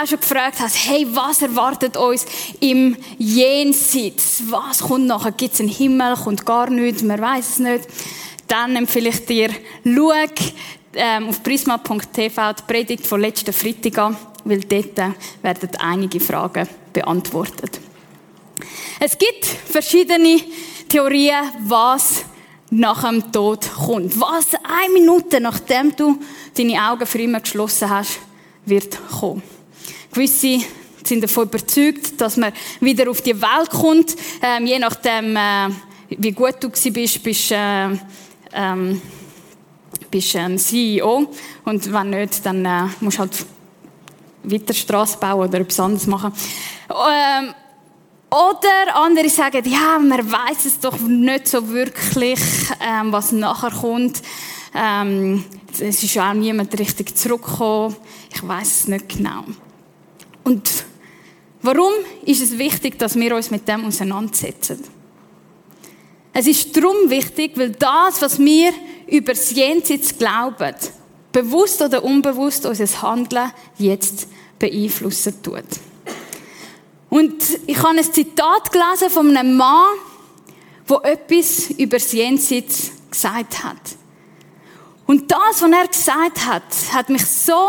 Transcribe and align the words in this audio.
Auch 0.00 0.06
schon 0.06 0.20
gefragt 0.20 0.60
hast, 0.60 0.76
hey, 0.88 1.06
was 1.10 1.42
erwartet 1.42 1.96
uns 1.96 2.24
im 2.60 2.96
Jenseits? 3.18 4.42
Was 4.48 4.78
kommt 4.78 5.06
nachher? 5.06 5.32
Gibt 5.32 5.54
es 5.54 5.60
einen 5.60 5.68
Himmel? 5.68 6.14
Kommt 6.14 6.46
gar 6.46 6.70
nichts? 6.70 7.02
Man 7.02 7.20
weiß 7.20 7.48
es 7.50 7.58
nicht. 7.58 7.86
Dann 8.48 8.76
empfehle 8.76 9.10
ich 9.10 9.26
dir, 9.26 9.50
schau 9.84 10.12
ähm, 10.94 11.28
auf 11.28 11.42
prisma.tv 11.42 12.52
die 12.52 12.62
Predigt 12.66 13.06
von 13.06 13.20
letzten 13.20 13.52
Freitag 13.52 13.98
an, 13.98 14.16
weil 14.44 14.60
dort 14.60 14.96
werden 15.42 15.70
einige 15.78 16.18
Fragen 16.18 16.66
beantwortet. 16.92 17.78
Es 19.00 19.18
gibt 19.18 19.44
verschiedene 19.44 20.40
Theorien, 20.88 21.44
was 21.60 22.24
nach 22.70 23.02
dem 23.02 23.30
Tod 23.30 23.68
kommt. 23.74 24.18
Was 24.18 24.54
eine 24.54 24.92
Minute 24.94 25.40
nachdem 25.40 25.94
du 25.94 26.18
deine 26.56 26.90
Augen 26.90 27.06
für 27.06 27.20
immer 27.20 27.40
geschlossen 27.40 27.90
hast, 27.90 28.18
wird 28.64 28.98
kommen. 29.10 29.59
Gewisse 30.12 30.60
sind 31.04 31.22
davon 31.22 31.44
überzeugt, 31.44 32.20
dass 32.20 32.36
man 32.36 32.52
wieder 32.80 33.10
auf 33.10 33.22
die 33.22 33.40
Welt 33.40 33.70
kommt, 33.70 34.16
ähm, 34.42 34.66
je 34.66 34.78
nachdem, 34.78 35.36
äh, 35.36 35.68
wie 36.08 36.32
gut 36.32 36.56
du 36.60 36.68
bist, 36.68 37.22
bist 37.22 37.52
äh, 37.52 37.88
ähm, 38.52 39.00
bist 40.10 40.34
ähm, 40.34 40.58
CEO 40.58 41.30
und 41.64 41.92
wenn 41.92 42.10
nicht, 42.10 42.44
dann 42.44 42.64
äh, 42.64 42.82
musst 43.00 43.18
du 43.18 43.20
halt 43.20 43.46
weiter 44.42 44.74
Straße 44.74 45.18
bauen 45.18 45.48
oder 45.48 45.60
etwas 45.60 45.80
anderes 45.80 46.06
machen. 46.06 46.32
Ähm, 46.88 47.54
oder 48.30 48.94
andere 48.94 49.28
sagen, 49.28 49.62
ja, 49.68 49.98
man 49.98 50.30
weiß 50.30 50.64
es 50.64 50.78
doch 50.78 50.98
nicht 51.00 51.48
so 51.48 51.68
wirklich, 51.68 52.38
ähm, 52.80 53.12
was 53.12 53.32
nachher 53.32 53.72
kommt. 53.72 54.22
Ähm, 54.74 55.44
es 55.72 56.02
ist 56.02 56.18
auch 56.18 56.32
niemand 56.32 56.78
richtig 56.78 57.16
zurückgekommen. 57.16 57.96
Ich 58.32 58.46
weiß 58.46 58.68
es 58.68 58.88
nicht 58.88 59.08
genau. 59.08 59.44
Und 60.50 60.68
warum 61.62 61.92
ist 62.26 62.42
es 62.42 62.58
wichtig, 62.58 62.98
dass 62.98 63.14
wir 63.14 63.36
uns 63.36 63.52
mit 63.52 63.68
dem 63.68 63.84
auseinandersetzen? 63.84 64.82
Es 66.32 66.48
ist 66.48 66.76
darum 66.76 67.08
wichtig, 67.08 67.52
weil 67.54 67.70
das, 67.70 68.20
was 68.20 68.40
wir 68.40 68.72
über 69.06 69.32
das 69.32 69.52
Jenseits 69.52 70.18
glauben, 70.18 70.74
bewusst 71.30 71.80
oder 71.82 72.02
unbewusst 72.02 72.66
unser 72.66 73.00
Handeln 73.00 73.52
jetzt 73.78 74.26
beeinflussen 74.58 75.40
tut. 75.40 75.62
Und 77.10 77.44
ich 77.68 77.78
habe 77.78 77.96
ein 77.96 78.12
Zitat 78.12 78.72
gelesen 78.72 79.08
von 79.08 79.36
einem 79.36 79.56
Mann, 79.56 79.98
der 80.88 81.12
etwas 81.12 81.70
über 81.70 81.98
das 81.98 82.10
Jenseits 82.10 82.90
gesagt 83.08 83.62
hat. 83.62 83.96
Und 85.06 85.30
das, 85.30 85.62
was 85.62 85.70
er 85.70 85.86
gesagt 85.86 86.44
hat, 86.44 86.64
hat 86.92 87.08
mich 87.08 87.24
so 87.24 87.68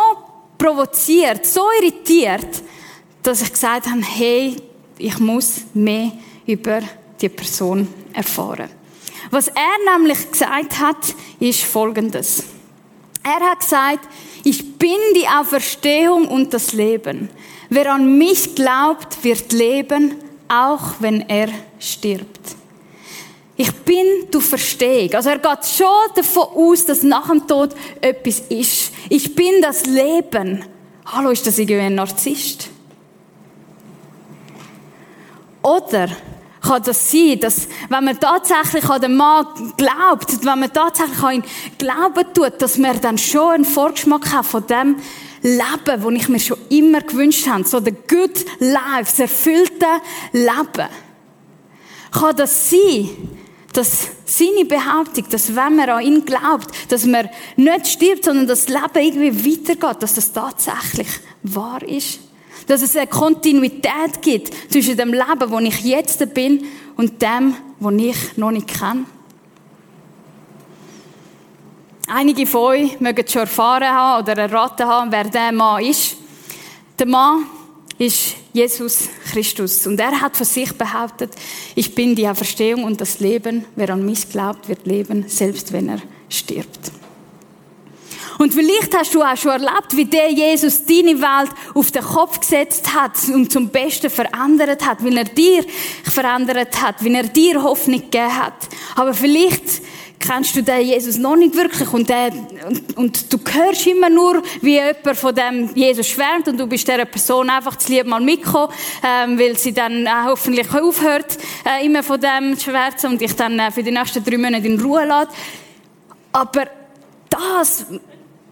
provoziert, 0.61 1.45
so 1.45 1.63
irritiert, 1.79 2.63
dass 3.23 3.41
ich 3.41 3.51
gesagt 3.51 3.87
habe, 3.87 4.01
hey, 4.01 4.55
ich 4.97 5.19
muss 5.19 5.61
mehr 5.73 6.11
über 6.45 6.81
die 7.21 7.29
Person 7.29 7.87
erfahren. 8.13 8.69
Was 9.29 9.47
er 9.47 9.97
nämlich 9.97 10.31
gesagt 10.31 10.79
hat, 10.79 11.15
ist 11.39 11.63
Folgendes. 11.63 12.43
Er 13.23 13.39
hat 13.51 13.59
gesagt, 13.59 14.07
ich 14.43 14.77
bin 14.77 14.97
die 15.15 15.27
Auferstehung 15.27 16.27
und 16.27 16.53
das 16.53 16.73
Leben. 16.73 17.29
Wer 17.69 17.93
an 17.93 18.17
mich 18.17 18.55
glaubt, 18.55 19.23
wird 19.23 19.53
leben, 19.53 20.15
auch 20.47 20.95
wenn 20.99 21.21
er 21.29 21.49
stirbt. 21.79 22.55
Ich 23.55 23.71
bin 23.71 24.05
du 24.31 24.39
Verstehung. 24.39 25.13
Also 25.13 25.29
er 25.29 25.37
geht 25.37 25.65
schon 25.65 26.15
davon 26.15 26.47
aus, 26.55 26.85
dass 26.85 27.03
nach 27.03 27.29
dem 27.29 27.45
Tod 27.47 27.75
etwas 28.01 28.39
ist. 28.49 28.91
Ich 29.07 29.35
bin 29.35 29.61
das 29.61 29.85
Leben. 29.85 30.65
Hallo, 31.05 31.29
ist 31.29 31.45
das 31.45 31.59
irgendwie 31.59 31.81
ein 31.81 31.95
Narzisst? 31.95 32.70
Oder 35.61 36.09
kann 36.61 36.83
das 36.83 37.11
sein, 37.11 37.39
dass, 37.39 37.67
wenn 37.89 38.03
man 38.03 38.19
tatsächlich 38.19 38.87
an 38.89 39.01
den 39.01 39.15
Mann 39.15 39.45
glaubt, 39.77 40.45
wenn 40.45 40.59
man 40.59 40.71
tatsächlich 40.71 41.23
an 41.23 41.35
ihn 41.35 41.43
glauben 41.77 42.33
tut, 42.33 42.61
dass 42.61 42.77
man 42.77 42.99
dann 43.01 43.17
schon 43.17 43.53
einen 43.53 43.65
Vorgeschmack 43.65 44.31
hat 44.31 44.45
von 44.45 44.65
dem, 44.67 44.97
Leben, 45.43 45.85
das 45.85 46.21
ich 46.21 46.29
mir 46.29 46.39
schon 46.39 46.57
immer 46.69 47.01
gewünscht 47.01 47.47
habe. 47.47 47.63
So 47.63 47.79
the 47.79 47.91
good 47.91 48.45
life, 48.59 49.05
das 49.05 49.19
erfüllte 49.19 49.87
Leben. 50.33 50.87
Kann 52.11 52.35
das 52.35 52.69
sein, 52.69 53.09
dass 53.73 54.07
seine 54.25 54.65
Behauptung, 54.65 55.25
dass 55.29 55.55
wenn 55.55 55.75
man 55.77 55.89
an 55.89 56.03
ihn 56.03 56.25
glaubt, 56.25 56.69
dass 56.89 57.05
man 57.05 57.29
nicht 57.55 57.87
stirbt, 57.87 58.25
sondern 58.25 58.47
das 58.47 58.67
Leben 58.67 58.95
irgendwie 58.95 59.51
weitergeht, 59.51 60.03
dass 60.03 60.15
das 60.15 60.31
tatsächlich 60.31 61.07
wahr 61.43 61.81
ist? 61.87 62.19
Dass 62.67 62.81
es 62.81 62.95
eine 62.95 63.07
Kontinuität 63.07 64.21
gibt 64.21 64.51
zwischen 64.71 64.97
dem 64.97 65.13
Leben, 65.13 65.49
wo 65.49 65.59
ich 65.59 65.81
jetzt 65.81 66.33
bin, 66.33 66.65
und 66.97 67.21
dem, 67.21 67.55
wo 67.79 67.89
ich 67.89 68.37
noch 68.37 68.51
nicht 68.51 68.67
kenne? 68.67 69.05
Einige 72.07 72.45
von 72.45 72.61
euch 72.61 72.99
mögen 72.99 73.27
schon 73.27 73.41
erfahren 73.41 73.87
haben 73.87 74.23
oder 74.23 74.37
erraten 74.37 74.85
haben, 74.85 75.11
wer 75.11 75.23
der 75.23 75.51
Mann 75.51 75.83
ist. 75.83 76.17
Der 76.99 77.07
Mann 77.07 77.45
ist 77.97 78.35
Jesus 78.53 79.09
Christus. 79.31 79.87
Und 79.87 79.99
er 79.99 80.19
hat 80.19 80.35
von 80.35 80.45
sich 80.45 80.73
behauptet, 80.73 81.31
ich 81.75 81.95
bin 81.95 82.15
die 82.15 82.27
Auferstehung 82.27 82.83
und 82.83 82.99
das 82.99 83.19
Leben. 83.19 83.65
Wer 83.75 83.91
an 83.91 84.05
mich 84.05 84.29
glaubt, 84.29 84.67
wird 84.67 84.85
leben, 84.85 85.25
selbst 85.27 85.71
wenn 85.71 85.89
er 85.89 86.01
stirbt. 86.27 86.91
Und 88.41 88.55
vielleicht 88.55 88.97
hast 88.97 89.13
du 89.13 89.21
auch 89.21 89.37
schon 89.37 89.51
erlebt, 89.51 89.95
wie 89.95 90.05
der 90.05 90.31
Jesus 90.31 90.83
deine 90.83 91.21
Welt 91.21 91.51
auf 91.75 91.91
den 91.91 92.01
Kopf 92.01 92.39
gesetzt 92.39 92.91
hat 92.91 93.11
und 93.31 93.51
zum 93.51 93.69
Besten 93.69 94.09
verändert 94.09 94.83
hat, 94.83 95.03
wie 95.03 95.15
er 95.15 95.25
dir 95.25 95.63
verändert 96.03 96.81
hat, 96.81 97.03
wie 97.03 97.13
er 97.13 97.21
dir 97.21 97.61
Hoffnung 97.61 98.01
gegeben 98.01 98.35
hat. 98.35 98.55
Aber 98.95 99.13
vielleicht 99.13 99.83
kennst 100.17 100.55
du 100.55 100.63
den 100.63 100.87
Jesus 100.87 101.17
noch 101.17 101.35
nicht 101.35 101.55
wirklich 101.55 101.93
und, 101.93 102.09
der, 102.09 102.31
und, 102.67 102.97
und, 102.97 103.31
du 103.31 103.37
hörst 103.51 103.85
immer 103.85 104.09
nur, 104.09 104.41
wie 104.61 104.73
jemand 104.73 105.17
von 105.17 105.35
dem 105.35 105.75
Jesus 105.75 106.07
schwärmt 106.07 106.47
und 106.47 106.59
du 106.59 106.65
bist 106.65 106.87
dieser 106.87 107.05
Person 107.05 107.47
einfach 107.47 107.75
zu 107.75 107.91
lieb 107.91 108.07
mal 108.07 108.21
mitgekommen, 108.21 108.73
ähm, 109.03 109.37
weil 109.37 109.55
sie 109.55 109.71
dann 109.71 110.07
äh, 110.07 110.09
hoffentlich 110.25 110.73
aufhört, 110.73 111.37
äh, 111.63 111.85
immer 111.85 112.01
von 112.01 112.19
dem 112.19 112.57
zu 112.57 112.71
schwärzen 112.71 113.11
und 113.11 113.21
dich 113.21 113.35
dann 113.35 113.59
äh, 113.59 113.69
für 113.69 113.83
die 113.83 113.91
nächsten 113.91 114.23
drei 114.23 114.39
Monate 114.39 114.65
in 114.65 114.81
Ruhe 114.81 115.05
lässt. 115.05 115.29
Aber 116.31 116.65
das, 117.29 117.85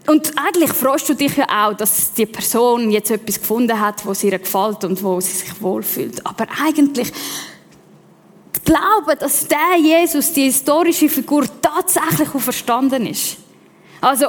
und 0.06 0.32
eigentlich 0.36 0.72
freust 0.72 1.08
du 1.08 1.14
dich 1.14 1.36
ja 1.36 1.46
auch, 1.48 1.74
dass 1.74 2.12
die 2.12 2.26
Person 2.26 2.90
jetzt 2.90 3.10
etwas 3.10 3.38
gefunden 3.38 3.78
hat, 3.78 4.04
was 4.06 4.24
ihr 4.24 4.38
gefällt 4.38 4.84
und 4.84 5.02
wo 5.02 5.20
sie 5.20 5.32
sich 5.32 5.62
wohlfühlt. 5.62 6.24
Aber 6.26 6.46
eigentlich 6.62 7.12
glauben, 8.64 9.18
dass 9.18 9.46
der 9.46 9.76
Jesus, 9.80 10.32
die 10.32 10.44
historische 10.44 11.08
Figur, 11.08 11.44
tatsächlich 11.60 12.28
verstanden 12.28 13.06
ist. 13.06 13.36
Also, 14.00 14.26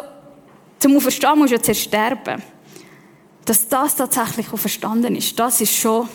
zum 0.80 0.98
Auferstehen 0.98 1.38
musst 1.38 1.52
du 1.52 1.56
ja 1.56 1.62
zuerst 1.62 1.82
sterben. 1.82 2.42
Dass 3.46 3.68
das 3.68 3.96
tatsächlich 3.96 4.48
verstanden 4.48 5.16
ist, 5.16 5.40
das 5.40 5.62
ist 5.62 5.76
schon, 5.76 6.08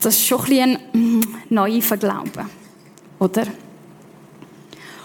das 0.00 0.14
ist 0.14 0.26
schon 0.26 0.44
ein, 0.46 0.78
ein 0.92 1.20
mm, 1.20 1.20
naiver 1.48 1.96
Glaube. 1.96 2.46
Oder? 3.18 3.46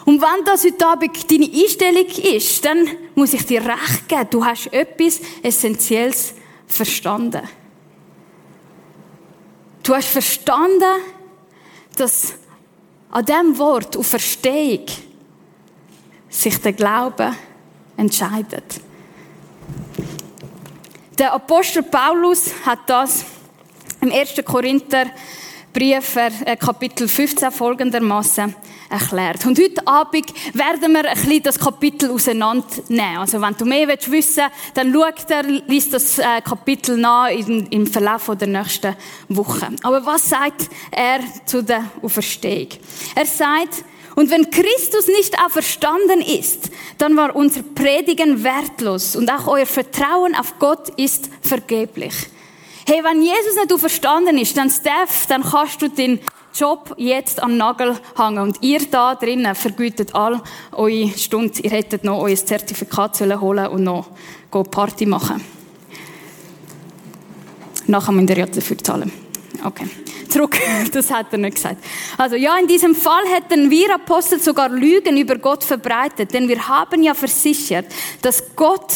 Und 0.05 0.21
wenn 0.21 0.45
das 0.45 0.65
heute 0.65 0.85
Abend 0.85 1.31
deine 1.31 1.45
Einstellung 1.45 2.07
ist, 2.35 2.65
dann 2.65 2.87
muss 3.15 3.33
ich 3.33 3.45
dir 3.45 3.61
recht 3.61 4.07
geben, 4.07 4.27
du 4.29 4.43
hast 4.43 4.71
etwas 4.73 5.21
Essentielles 5.41 6.33
verstanden. 6.67 7.47
Du 9.81 9.95
hast 9.95 10.07
verstanden, 10.07 11.01
dass 11.95 12.33
an 13.11 13.25
dem 13.25 13.57
Wort 13.57 13.95
auf 13.95 14.07
Verstehung 14.07 14.85
sich 16.29 16.57
der 16.59 16.73
Glaube 16.73 17.33
entscheidet. 17.95 18.81
Der 21.17 21.33
Apostel 21.33 21.83
Paulus 21.83 22.51
hat 22.65 22.79
das 22.87 23.23
im 24.01 24.11
1. 24.11 24.33
Korinther 24.43 25.05
Brief, 25.73 26.15
äh, 26.15 26.55
Kapitel 26.55 27.07
15 27.07 27.51
folgendermaßen 27.51 28.55
erklärt. 28.91 29.43
Und 29.47 29.57
heute 29.57 29.87
Abend 29.87 30.31
werden 30.53 30.93
wir 30.93 31.09
ein 31.09 31.15
bisschen 31.15 31.41
das 31.41 31.59
Kapitel 31.59 32.11
auseinandernehmen. 32.11 33.17
Also 33.17 33.41
wenn 33.41 33.57
du 33.57 33.65
mehr 33.65 33.87
wissen 33.87 34.11
willst, 34.11 34.39
dann 34.75 34.93
schau 34.93 35.25
dir, 35.27 35.63
liest 35.67 35.91
das 35.91 36.19
äh, 36.19 36.41
Kapitel 36.43 36.95
nach 36.97 37.27
im, 37.29 37.87
Verlauf 37.87 38.29
der 38.39 38.47
nächsten 38.47 38.95
Woche. 39.29 39.69
Aber 39.81 40.05
was 40.05 40.29
sagt 40.29 40.69
er 40.91 41.21
zu 41.45 41.63
der 41.63 41.85
Auferstehung? 42.03 42.69
Er 43.15 43.25
sagt, 43.25 43.83
und 44.15 44.29
wenn 44.29 44.51
Christus 44.51 45.07
nicht 45.07 45.35
auferstanden 45.43 46.21
ist, 46.21 46.69
dann 46.99 47.17
war 47.17 47.35
unser 47.35 47.63
Predigen 47.63 48.43
wertlos 48.43 49.15
und 49.15 49.27
auch 49.31 49.47
euer 49.47 49.65
Vertrauen 49.65 50.35
auf 50.35 50.59
Gott 50.59 50.89
ist 50.97 51.31
vergeblich. 51.41 52.13
Hey, 52.85 53.01
wenn 53.03 53.21
Jesus 53.21 53.55
nicht 53.55 53.71
auferstanden 53.71 54.37
ist, 54.37 54.57
dann 54.57 54.69
Steph, 54.69 55.25
dann 55.27 55.43
kannst 55.43 55.81
du 55.81 55.87
den 55.89 56.19
Job 56.53 56.93
jetzt 56.97 57.41
am 57.41 57.57
Nagel 57.57 57.97
hängen. 58.17 58.39
Und 58.39 58.57
ihr 58.61 58.79
da 58.89 59.15
drinnen 59.15 59.55
vergütet 59.55 60.13
all 60.13 60.41
eure 60.71 61.09
Stunden. 61.17 61.63
Ihr 61.63 61.71
hättet 61.71 62.03
noch 62.03 62.21
euer 62.21 62.35
Zertifikat 62.35 63.19
holen 63.21 63.67
und 63.67 63.83
noch 63.83 64.07
Party 64.51 65.05
machen. 65.05 65.43
Nachher 67.87 68.11
müsst 68.11 68.29
ihr 68.29 68.37
ja 68.37 68.45
dafür 68.45 68.77
zahlen. 68.77 69.11
Okay. 69.63 69.87
Zurück, 70.29 70.57
das 70.91 71.11
hat 71.11 71.27
er 71.31 71.37
nicht 71.37 71.55
gesagt. 71.55 71.83
Also 72.17 72.35
ja, 72.35 72.57
in 72.57 72.67
diesem 72.67 72.95
Fall 72.95 73.23
hätten 73.27 73.69
wir 73.69 73.93
Apostel 73.93 74.39
sogar 74.39 74.69
Lügen 74.69 75.17
über 75.17 75.37
Gott 75.37 75.63
verbreitet, 75.63 76.33
denn 76.33 76.47
wir 76.47 76.67
haben 76.67 77.03
ja 77.03 77.13
versichert, 77.13 77.85
dass 78.21 78.55
Gott 78.55 78.93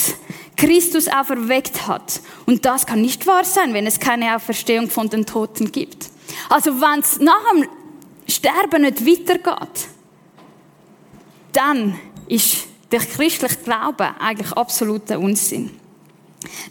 Christus 0.57 1.07
auferweckt 1.07 1.87
hat. 1.87 2.19
Und 2.45 2.65
das 2.65 2.85
kann 2.85 3.01
nicht 3.01 3.25
wahr 3.27 3.45
sein, 3.45 3.73
wenn 3.73 3.85
es 3.85 3.99
keine 3.99 4.35
Auferstehung 4.35 4.89
von 4.89 5.09
den 5.09 5.25
Toten 5.25 5.71
gibt. 5.71 6.09
Also 6.49 6.81
wenn 6.81 6.99
es 6.99 7.19
nach 7.19 7.51
dem 7.53 7.69
Sterben 8.27 8.81
nicht 8.81 9.05
weitergeht, 9.05 9.87
dann 11.53 11.97
ist 12.27 12.67
der 12.91 12.99
christliche 12.99 13.55
Glaube 13.63 14.09
eigentlich 14.19 14.51
absoluter 14.53 15.19
Unsinn. 15.19 15.71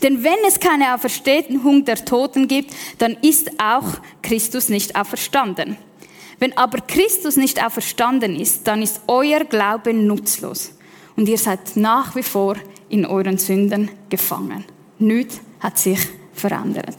Denn 0.03 0.23
wenn 0.23 0.39
es 0.47 0.61
keine 0.61 0.94
Auferstehung 0.94 1.85
der 1.85 2.05
Toten 2.05 2.49
gibt, 2.49 2.75
dann 2.99 3.17
ist 3.23 3.50
auch 3.61 4.00
Christus 4.23 4.69
nicht 4.69 4.97
auferstanden. 4.97 5.77
Wenn 6.39 6.56
aber 6.56 6.79
Christus 6.81 7.37
nicht 7.37 7.65
auferstanden 7.65 8.39
ist, 8.39 8.67
dann 8.67 8.82
ist 8.82 9.00
euer 9.06 9.44
Glaube 9.44 9.94
nutzlos. 9.94 10.73
Und 11.17 11.29
ihr 11.29 11.39
seid 11.39 11.77
nach 11.77 12.15
wie 12.15 12.23
vor 12.23 12.56
in 12.88 13.06
euren 13.06 13.38
Sünden 13.38 13.91
gefangen. 14.09 14.65
Nichts 14.99 15.41
hat 15.61 15.79
sich 15.79 15.99
verändert. 16.33 16.97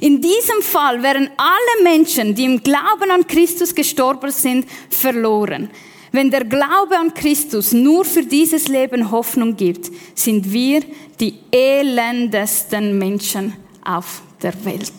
In 0.00 0.20
diesem 0.20 0.62
Fall 0.62 1.02
wären 1.02 1.30
alle 1.36 1.82
Menschen, 1.82 2.34
die 2.34 2.44
im 2.44 2.62
Glauben 2.62 3.10
an 3.10 3.26
Christus 3.26 3.74
gestorben 3.74 4.30
sind, 4.30 4.66
verloren. 4.90 5.70
Wenn 6.12 6.30
der 6.30 6.44
Glaube 6.44 6.96
an 6.98 7.12
Christus 7.12 7.72
nur 7.72 8.04
für 8.04 8.22
dieses 8.22 8.68
Leben 8.68 9.10
Hoffnung 9.10 9.56
gibt, 9.56 9.90
sind 10.14 10.50
wir 10.52 10.82
die 11.20 11.34
elendesten 11.50 12.98
Menschen 12.98 13.54
auf 13.84 14.22
der 14.42 14.52
Welt. 14.64 14.92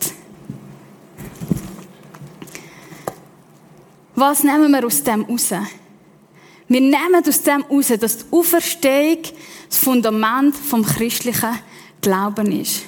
Was 4.14 4.44
nehmen 4.44 4.70
wir 4.70 4.84
aus 4.84 5.02
dem 5.02 5.24
raus? 5.24 5.52
Wir 6.70 6.80
nehmen 6.80 7.24
aus 7.26 7.42
dem 7.42 7.62
raus, 7.62 7.88
dass 7.98 8.18
die 8.18 8.24
Auferstehung 8.30 9.22
das 9.68 9.78
Fundament 9.78 10.56
vom 10.56 10.84
christlichen 10.84 11.58
Glauben 12.00 12.52
ist. 12.52 12.82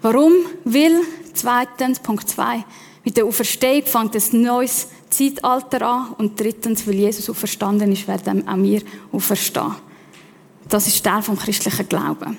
Warum? 0.00 0.32
Weil, 0.64 1.02
zweitens, 1.32 2.00
Punkt 2.00 2.28
zwei, 2.28 2.64
mit 3.04 3.16
der 3.16 3.26
Auferstehung 3.26 3.86
fängt 3.86 4.16
ein 4.16 4.42
neues 4.42 4.88
Zeitalter 5.08 5.86
an 5.86 6.14
und 6.18 6.38
drittens, 6.38 6.84
weil 6.84 6.96
Jesus 6.96 7.30
auferstanden 7.30 7.92
ist, 7.92 8.08
werden 8.08 8.48
auch 8.48 8.56
wir 8.56 8.82
auferstehen. 9.12 9.76
Das 10.68 10.88
ist 10.88 11.04
Teil 11.04 11.22
vom 11.22 11.38
christlichen 11.38 11.88
Glauben. 11.88 12.38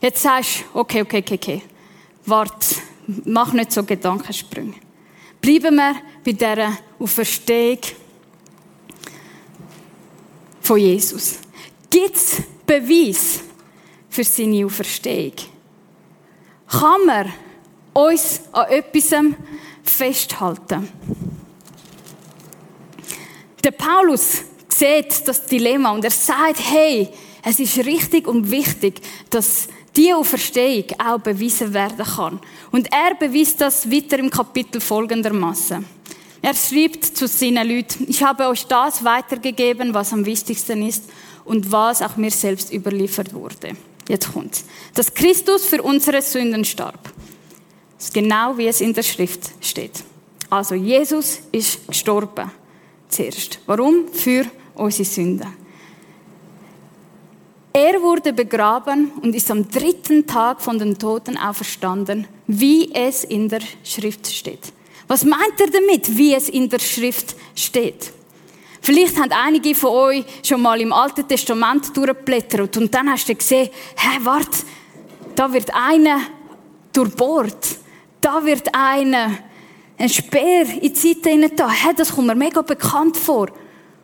Jetzt 0.00 0.22
sagst 0.22 0.60
du, 0.72 0.78
okay, 0.78 1.02
okay, 1.02 1.18
okay, 1.18 1.34
okay, 1.34 1.62
warte, 2.24 2.76
mach 3.24 3.52
nicht 3.52 3.72
so 3.72 3.82
Gedankensprünge. 3.82 4.74
Bleiben 5.40 5.74
wir 5.74 5.96
bei 6.24 6.32
dieser 6.32 6.78
Auferstehung 7.00 7.80
von 10.60 10.78
Jesus. 10.78 11.38
Gibt 11.88 12.16
es 12.16 12.42
Beweis 12.66 13.40
für 14.08 14.24
seine 14.24 14.64
Auferstehung? 14.66 15.32
Kann 16.68 17.06
man 17.06 17.32
uns 17.92 18.42
an 18.52 18.68
etwas 18.68 19.14
festhalten? 19.82 20.88
Der 23.62 23.72
Paulus 23.72 24.42
sieht 24.68 25.26
das 25.26 25.44
Dilemma 25.46 25.90
und 25.90 26.04
er 26.04 26.10
sagt, 26.10 26.60
hey, 26.70 27.08
es 27.42 27.58
ist 27.58 27.78
richtig 27.78 28.26
und 28.26 28.50
wichtig, 28.50 29.00
dass 29.30 29.68
die 29.96 30.14
Auferstehung 30.14 30.84
auch 30.98 31.18
bewiesen 31.18 31.74
werden 31.74 32.04
kann. 32.04 32.40
Und 32.70 32.88
er 32.92 33.14
beweist 33.14 33.60
das 33.60 33.90
weiter 33.90 34.18
im 34.18 34.30
Kapitel 34.30 34.80
folgendermaßen. 34.80 35.84
Er 36.42 36.54
schreibt 36.54 37.04
zu 37.04 37.28
seinen 37.28 37.68
Leuten, 37.68 38.06
ich 38.08 38.22
habe 38.22 38.48
euch 38.48 38.66
das 38.66 39.04
weitergegeben, 39.04 39.92
was 39.92 40.12
am 40.12 40.24
wichtigsten 40.24 40.86
ist 40.86 41.04
und 41.44 41.70
was 41.70 42.00
auch 42.00 42.16
mir 42.16 42.30
selbst 42.30 42.72
überliefert 42.72 43.34
wurde. 43.34 43.76
Jetzt 44.08 44.32
kommt's. 44.32 44.64
Dass 44.94 45.12
Christus 45.12 45.66
für 45.66 45.82
unsere 45.82 46.22
Sünden 46.22 46.64
starb. 46.64 47.12
Das 47.96 48.06
ist 48.06 48.14
genau 48.14 48.56
wie 48.56 48.66
es 48.66 48.80
in 48.80 48.94
der 48.94 49.02
Schrift 49.02 49.50
steht. 49.60 50.02
Also 50.48 50.74
Jesus 50.74 51.40
ist 51.52 51.86
gestorben. 51.86 52.50
Zuerst. 53.08 53.60
Warum? 53.66 54.08
Für 54.12 54.46
unsere 54.74 55.04
Sünden. 55.04 55.48
Er 57.72 58.02
wurde 58.02 58.32
begraben 58.32 59.12
und 59.22 59.34
ist 59.34 59.50
am 59.50 59.68
dritten 59.68 60.26
Tag 60.26 60.60
von 60.60 60.78
den 60.78 60.98
Toten 60.98 61.36
auferstanden, 61.36 62.26
wie 62.46 62.92
es 62.92 63.22
in 63.22 63.48
der 63.48 63.60
Schrift 63.84 64.26
steht. 64.26 64.72
Was 65.10 65.24
meint 65.24 65.58
er 65.58 65.66
damit, 65.66 66.16
wie 66.16 66.34
es 66.34 66.48
in 66.48 66.68
der 66.68 66.78
Schrift 66.78 67.34
steht? 67.56 68.12
Vielleicht 68.80 69.18
haben 69.18 69.32
einige 69.32 69.74
von 69.74 69.90
euch 69.90 70.24
schon 70.44 70.62
mal 70.62 70.80
im 70.80 70.92
Alten 70.92 71.26
Testament 71.26 71.96
durchgeblättert 71.96 72.76
und 72.76 72.94
dann 72.94 73.10
hast 73.10 73.28
du 73.28 73.34
gesehen, 73.34 73.70
hä, 73.96 74.18
warte, 74.22 74.58
da 75.34 75.52
wird 75.52 75.74
einer 75.74 76.20
durchbohrt. 76.92 77.78
Da 78.20 78.44
wird 78.44 78.72
einer 78.72 79.36
ein 79.98 80.08
Speer 80.08 80.80
in 80.80 80.94
die 80.94 80.94
Seite 80.94 81.50
da. 81.56 81.68
Hä, 81.68 81.88
das 81.96 82.14
kommt 82.14 82.28
mir 82.28 82.36
mega 82.36 82.62
bekannt 82.62 83.16
vor. 83.16 83.48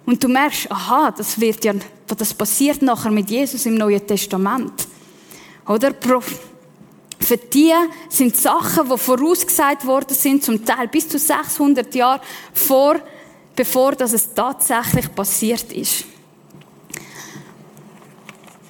Und 0.06 0.24
du 0.24 0.26
merkst, 0.26 0.72
aha, 0.72 1.12
das 1.12 1.40
wird 1.40 1.64
ja, 1.64 1.74
das 2.08 2.34
passiert 2.34 2.82
nachher 2.82 3.12
mit 3.12 3.30
Jesus 3.30 3.64
im 3.64 3.76
Neuen 3.76 4.04
Testament. 4.04 4.88
Oder? 5.68 5.92
Für 7.20 7.36
die 7.36 7.72
sind 8.08 8.36
Sachen, 8.36 8.88
die 8.90 8.98
vorausgesagt 8.98 9.86
worden 9.86 10.14
sind, 10.14 10.44
zum 10.44 10.64
Teil 10.64 10.88
bis 10.88 11.08
zu 11.08 11.18
600 11.18 11.94
Jahre 11.94 12.20
vor, 12.52 13.00
bevor 13.54 13.92
das 13.92 14.12
es 14.12 14.32
tatsächlich 14.34 15.12
passiert 15.14 15.72
ist. 15.72 16.04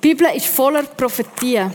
Die 0.03 0.15
Bibel 0.15 0.29
ist 0.37 0.47
voller 0.47 0.85
Prophetien. 0.85 1.75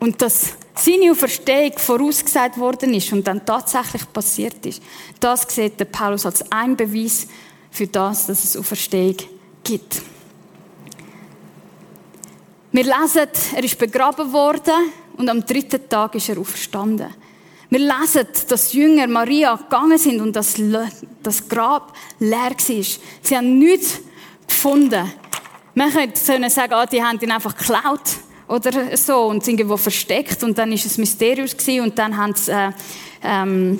Und 0.00 0.20
dass 0.22 0.56
seine 0.74 1.12
Auferstehung 1.12 1.78
vorausgesagt 1.78 2.58
worden 2.58 2.94
ist 2.94 3.12
und 3.12 3.26
dann 3.26 3.44
tatsächlich 3.44 4.10
passiert 4.12 4.64
ist, 4.66 4.82
das 5.20 5.42
sieht 5.48 5.78
der 5.78 5.84
Paulus 5.84 6.26
als 6.26 6.50
ein 6.50 6.76
Beweis 6.76 7.28
für 7.70 7.86
das, 7.86 8.26
dass 8.26 8.42
es 8.42 8.56
Auferstehung 8.56 9.16
gibt. 9.62 10.02
Wir 12.72 12.84
lesen, 12.84 13.28
er 13.54 13.64
ist 13.64 13.78
begraben 13.78 14.32
worden 14.32 14.92
und 15.22 15.28
am 15.28 15.46
dritten 15.46 15.88
Tag 15.88 16.16
ist 16.16 16.28
er 16.30 16.38
auferstanden. 16.38 17.06
Wir 17.70 17.78
lesen, 17.78 18.26
dass 18.48 18.72
Jünger 18.72 19.06
Maria 19.06 19.54
gegangen 19.54 19.96
sind 19.96 20.20
und 20.20 20.34
das, 20.34 20.60
das 21.22 21.48
Grab 21.48 21.96
leer 22.18 22.50
war. 22.50 22.84
Sie 23.22 23.36
haben 23.36 23.56
nichts 23.56 24.00
gefunden. 24.48 25.12
Man 25.76 25.92
könnte 25.92 26.50
sagen, 26.50 26.72
ah, 26.72 26.86
die 26.86 27.00
haben 27.00 27.20
ihn 27.20 27.30
einfach 27.30 27.56
geklaut 27.56 28.00
oder 28.48 28.96
so 28.96 29.26
und 29.26 29.44
sind 29.44 29.60
irgendwo 29.60 29.76
versteckt 29.76 30.42
und 30.42 30.58
dann 30.58 30.72
ist 30.72 30.86
es 30.86 30.98
mysteriös 30.98 31.56
gewesen 31.56 31.84
und 31.84 31.96
dann 31.96 32.16
haben 32.16 32.34
sie 32.34 32.50
äh, 32.50 32.72
ähm, 33.22 33.78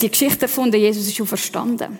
die 0.00 0.08
Geschichte 0.08 0.46
erfunden, 0.46 0.80
Jesus 0.80 1.06
ist 1.06 1.20
auferstanden. 1.20 1.98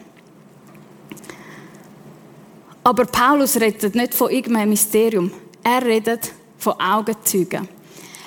Aber 2.82 3.04
Paulus 3.04 3.60
redet 3.60 3.94
nicht 3.94 4.14
von 4.14 4.30
irgendeinem 4.30 4.70
Mysterium. 4.70 5.30
Er 5.62 5.84
redet 5.84 6.32
von 6.56 6.80
Augenzeugen. 6.80 7.68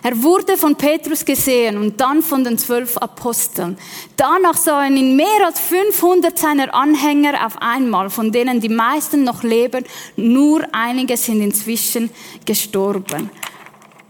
Er 0.03 0.23
wurde 0.23 0.57
von 0.57 0.75
Petrus 0.75 1.23
gesehen 1.23 1.77
und 1.77 2.01
dann 2.01 2.23
von 2.23 2.43
den 2.43 2.57
zwölf 2.57 2.97
Aposteln. 2.97 3.77
Danach 4.17 4.57
sahen 4.57 4.97
ihn 4.97 5.15
mehr 5.15 5.45
als 5.45 5.59
500 5.59 6.37
seiner 6.37 6.73
Anhänger 6.73 7.45
auf 7.45 7.61
einmal, 7.61 8.09
von 8.09 8.31
denen 8.31 8.59
die 8.59 8.69
meisten 8.69 9.23
noch 9.23 9.43
leben, 9.43 9.85
nur 10.15 10.63
einige 10.71 11.17
sind 11.17 11.41
inzwischen 11.41 12.09
gestorben. 12.45 13.29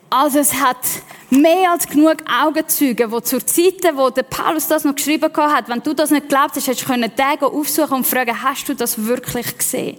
Also 0.10 0.40
es 0.40 0.54
hat 0.54 0.78
mehr 1.30 1.72
als 1.72 1.88
genug 1.88 2.18
Augenzeuge, 2.42 3.12
wo 3.12 3.20
zur 3.20 3.46
Zeit, 3.46 3.82
wo 3.94 4.10
der 4.10 4.24
Paulus 4.24 4.68
das 4.68 4.84
noch 4.86 4.96
geschrieben 4.96 5.32
hat, 5.36 5.70
wenn 5.70 5.82
du 5.82 5.94
das 5.94 6.12
nicht 6.12 6.30
glaubt 6.30 6.56
hast, 6.56 6.68
hättest 6.68 6.84
du 6.84 6.92
können 6.92 7.16
Tage 7.16 7.48
aufsuchen 7.48 7.98
und 7.98 8.08
fragen, 8.08 8.42
hast 8.42 8.68
du 8.68 8.76
das 8.76 9.06
wirklich 9.06 9.58
gesehen? 9.58 9.98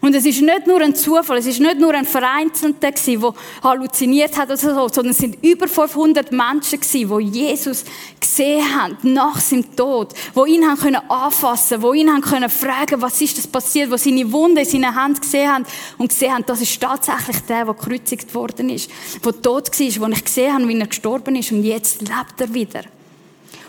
Und 0.00 0.14
es 0.14 0.24
ist 0.24 0.40
nicht 0.40 0.66
nur 0.66 0.80
ein 0.80 0.94
Zufall, 0.94 1.38
es 1.38 1.46
ist 1.46 1.60
nicht 1.60 1.78
nur 1.78 1.92
ein 1.92 2.04
Vereinzelter 2.04 2.92
gewesen, 2.92 3.20
der 3.20 3.34
halluziniert 3.64 4.36
hat 4.36 4.46
oder 4.46 4.56
so, 4.56 4.88
sondern 4.88 5.10
es 5.10 5.18
sind 5.18 5.42
über 5.42 5.66
500 5.66 6.30
Menschen 6.30 6.80
gewesen, 6.80 7.18
die 7.18 7.38
Jesus 7.38 7.84
gesehen 8.20 8.64
haben 8.76 8.96
nach 9.02 9.40
seinem 9.40 9.74
Tod, 9.74 10.14
die 10.36 10.52
ihn 10.52 10.68
haben 10.68 10.78
können 10.78 11.00
anfassen, 11.08 11.80
die 11.80 11.98
ihn 11.98 12.12
haben 12.12 12.20
können 12.20 12.48
fragen, 12.48 13.02
was 13.02 13.20
ist 13.20 13.38
das 13.38 13.46
passiert, 13.46 13.92
die 13.92 13.98
seine 13.98 14.32
Wunde 14.32 14.60
in 14.60 14.66
seinen 14.68 15.00
Händen 15.00 15.20
gesehen 15.20 15.52
haben 15.52 15.66
und 15.98 16.10
gesehen 16.10 16.32
haben, 16.32 16.44
das 16.46 16.60
ist 16.60 16.80
tatsächlich 16.80 17.40
der, 17.48 17.64
der 17.64 17.74
gekreuzigt 17.74 18.32
worden 18.34 18.70
ist, 18.70 18.90
der 19.24 19.42
tot 19.42 19.68
war, 19.68 20.08
wo 20.08 20.12
ich 20.12 20.24
gesehen 20.24 20.54
habe, 20.54 20.68
wie 20.68 20.78
er 20.78 20.86
gestorben 20.86 21.34
ist 21.34 21.50
und 21.50 21.64
jetzt 21.64 22.02
lebt 22.02 22.40
er 22.40 22.54
wieder. 22.54 22.82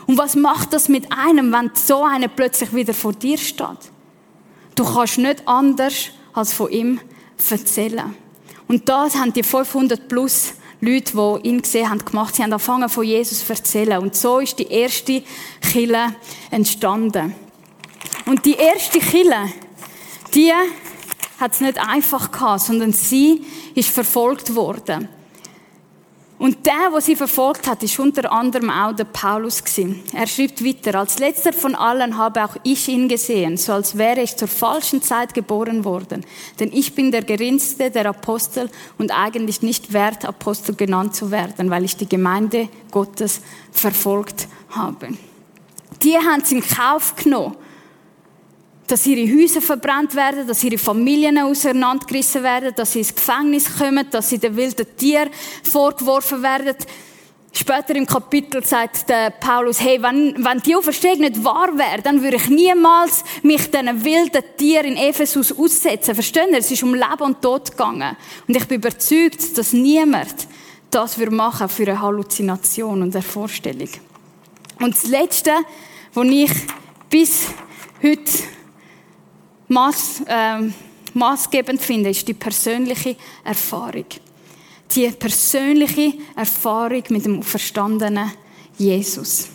Und 0.06 0.18
was 0.18 0.36
macht 0.36 0.74
das 0.74 0.90
mit 0.90 1.12
einem, 1.12 1.52
wenn 1.52 1.72
so 1.74 2.04
einer 2.04 2.28
plötzlich 2.28 2.74
wieder 2.74 2.94
vor 2.94 3.14
dir 3.14 3.38
steht? 3.38 3.92
Du 4.76 4.84
kannst 4.84 5.18
nicht 5.18 5.48
anders 5.48 6.12
als 6.40 6.54
von 6.54 6.72
ihm 6.72 7.00
erzählen. 7.50 8.16
Und 8.68 8.88
das 8.88 9.16
haben 9.16 9.34
die 9.34 9.44
500 9.44 10.08
plus 10.08 10.54
Leute, 10.82 11.14
die 11.14 11.48
ihn 11.50 11.62
gesehen 11.62 11.90
haben, 11.90 12.04
gemacht. 12.04 12.36
Sie 12.36 12.44
haben 12.44 12.54
angefangen, 12.54 12.88
von 12.88 13.04
Jesus 13.04 13.46
zu 13.46 13.52
erzählen. 13.52 14.00
Und 14.00 14.16
so 14.16 14.40
ist 14.40 14.58
die 14.58 14.68
erste 14.68 15.24
Kille 15.62 16.16
entstanden. 16.52 17.36
Und 18.26 18.46
die 18.46 18.54
erste 18.54 19.00
Kille, 19.00 19.52
die 20.34 20.52
hat 21.40 21.54
es 21.54 21.62
nicht 21.62 21.78
einfach 21.80 22.32
gehabt, 22.32 22.62
sondern 22.62 22.94
sie 22.94 23.46
ist 23.76 23.90
verfolgt 23.90 24.56
worden. 24.56 25.10
Und 26.40 26.66
der, 26.66 26.90
der 26.90 27.02
sie 27.02 27.18
verfolgt 27.18 27.68
hat, 27.68 27.84
ist 27.84 28.00
unter 28.00 28.32
anderem 28.32 28.70
auch 28.70 28.96
der 28.96 29.04
Paulus 29.04 29.62
gewesen. 29.62 30.02
Er 30.14 30.26
schreibt 30.26 30.64
weiter, 30.64 30.98
als 30.98 31.20
letzter 31.20 31.52
von 31.52 31.76
allen 31.76 32.18
habe 32.18 32.46
auch 32.46 32.56
ich 32.64 32.88
ihn 32.88 33.10
gesehen, 33.10 33.58
so 33.58 33.74
als 33.74 33.98
wäre 33.98 34.22
ich 34.22 34.38
zur 34.38 34.48
falschen 34.48 35.02
Zeit 35.02 35.34
geboren 35.34 35.84
worden. 35.84 36.26
Denn 36.58 36.72
ich 36.72 36.96
bin 36.96 37.12
der 37.12 37.24
geringste 37.24 37.92
der 37.92 38.06
Apostel 38.06 38.70
und 38.98 39.12
eigentlich 39.12 39.62
nicht 39.62 39.92
wert, 39.92 40.24
Apostel 40.24 40.76
genannt 40.76 41.14
zu 41.14 41.30
werden, 41.30 41.70
weil 41.70 41.84
ich 41.84 41.98
die 41.98 42.08
Gemeinde 42.08 42.70
Gottes 42.90 43.42
verfolgt 43.74 44.48
habe. 44.70 45.10
Die 46.04 46.16
haben 46.16 46.42
es 46.42 46.54
in 46.54 46.64
Kauf 46.66 47.18
genommen, 47.18 47.58
dass 48.90 49.06
ihre 49.06 49.32
Häuser 49.32 49.62
verbrannt 49.62 50.16
werden, 50.16 50.48
dass 50.48 50.64
ihre 50.64 50.80
Familien 50.80 51.38
auseinandergerissen 51.38 52.42
werden, 52.42 52.74
dass 52.76 52.94
sie 52.94 53.00
ins 53.00 53.14
Gefängnis 53.14 53.78
kommen, 53.78 54.06
dass 54.10 54.30
sie 54.30 54.40
den 54.40 54.56
wilden 54.56 54.86
Tieren 54.98 55.30
vorgeworfen 55.64 56.42
werden. 56.42 56.76
Später 57.52 57.96
im 57.96 58.06
Kapitel 58.06 58.66
sagt 58.66 59.10
der 59.10 59.30
Paulus, 59.32 59.80
hey, 59.80 60.02
wenn, 60.02 60.44
wenn 60.44 60.60
die 60.60 60.76
Auferstehung 60.76 61.20
nicht 61.20 61.44
wahr 61.44 61.70
wäre, 61.78 62.02
dann 62.02 62.22
würde 62.22 62.38
ich 62.38 62.50
niemals 62.50 63.24
mich 63.44 63.70
diesen 63.70 64.04
wilden 64.04 64.44
Tieren 64.58 64.86
in 64.86 64.98
Ephesus 64.98 65.52
aussetzen. 65.52 66.16
Verstehen 66.16 66.50
ihr? 66.52 66.60
Es 66.60 66.72
ist 66.72 66.84
um 66.84 66.94
Leben 66.94 67.22
und 67.22 67.42
Tod 67.42 67.72
gegangen. 67.72 68.16
Und 68.48 68.56
ich 68.58 68.68
bin 68.68 68.78
überzeugt, 68.78 69.56
dass 69.58 69.74
niemand 69.74 70.48
das 70.90 71.20
würde 71.20 71.36
machen 71.36 71.70
für 71.70 71.84
eine 71.84 72.02
Halluzination 72.02 73.04
und 73.04 73.16
eine 73.16 73.22
Vorstellung. 73.22 73.90
Und 74.80 74.96
das 74.96 75.08
Letzte, 75.08 75.52
was 76.14 76.28
ich 76.28 76.52
bis 77.10 77.48
heute 78.02 78.32
maß, 79.70 80.24
äh, 80.28 80.70
maßgebend 81.14 81.82
finde, 81.82 82.10
ist 82.10 82.28
die 82.28 82.34
persönliche 82.34 83.16
Erfahrung. 83.44 84.06
Die 84.92 85.10
persönliche 85.12 86.14
Erfahrung 86.36 87.04
mit 87.10 87.26
dem 87.26 87.42
verstandenen 87.44 88.32
Jesus. 88.78 89.48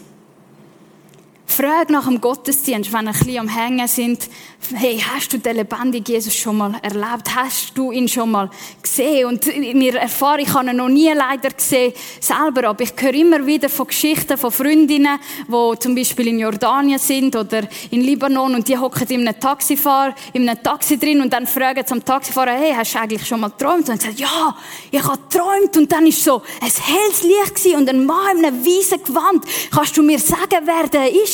Frag 1.47 1.91
nach 1.91 2.07
dem 2.07 2.21
Gottesdienst, 2.21 2.93
wenn 2.93 3.07
ihr 3.07 3.13
ein 3.13 3.19
bisschen 3.19 3.39
am 3.39 3.49
Hängen 3.49 3.87
sind. 3.87 4.29
Hey, 4.75 4.99
hast 4.99 5.33
du 5.33 5.39
den 5.39 5.57
lebendigen 5.57 6.15
Jesus 6.15 6.35
schon 6.35 6.57
mal 6.57 6.75
erlebt? 6.83 7.35
Hast 7.37 7.77
du 7.77 7.93
ihn 7.93 8.09
schon 8.09 8.31
mal 8.31 8.51
gesehen? 8.83 9.27
Und 9.27 9.47
mir 9.75 9.97
erfahre, 9.97 10.41
ich 10.41 10.53
habe 10.53 10.71
ihn 10.71 10.77
noch 10.77 10.89
nie 10.89 11.13
leider 11.13 11.51
gesehen 11.51 11.93
selber, 12.19 12.69
aber 12.69 12.83
ich 12.83 12.93
höre 12.99 13.15
immer 13.15 13.47
wieder 13.47 13.69
von 13.69 13.87
Geschichten 13.87 14.39
von 14.39 14.51
Freundinnen, 14.51 15.21
die 15.47 15.79
zum 15.79 15.95
Beispiel 15.95 16.29
in 16.29 16.39
Jordanien 16.39 16.99
sind 16.99 17.37
oder 17.37 17.61
in 17.91 18.01
Libanon 18.01 18.55
und 18.55 18.67
die 18.67 18.79
hocken 18.79 19.07
in 19.09 19.29
einem 19.29 19.39
Taxifahrer, 19.39 20.15
in 20.33 20.49
einem 20.49 20.63
Taxi 20.63 20.99
drin 20.99 21.21
und 21.21 21.33
dann 21.33 21.47
fragen 21.47 21.85
am 21.91 22.03
Taxifahrer, 22.03 22.53
hey, 22.53 22.73
hast 22.75 22.95
du 22.95 23.01
eigentlich 23.01 23.29
schon 23.29 23.41
mal 23.41 23.51
geträumt? 23.51 23.89
Und 23.91 24.01
er 24.01 24.01
sagt, 24.01 24.19
ja, 24.19 24.57
ich 24.91 25.05
habe 25.05 25.19
geträumt 25.29 25.77
und 25.77 25.93
dann 25.93 26.07
ist 26.07 26.25
so 26.25 26.43
ein 26.61 26.71
helles 26.71 27.23
Licht 27.23 27.77
und 27.77 27.89
ein 27.89 28.07
Mann 28.07 28.39
in 28.39 28.47
einem 28.47 28.65
weißen 28.65 29.05
Gewand. 29.05 29.45
Kannst 29.71 29.97
du 29.97 30.03
mir 30.03 30.19
sagen, 30.19 30.63
wer 30.65 30.89
der 30.89 31.13
ist? 31.13 31.34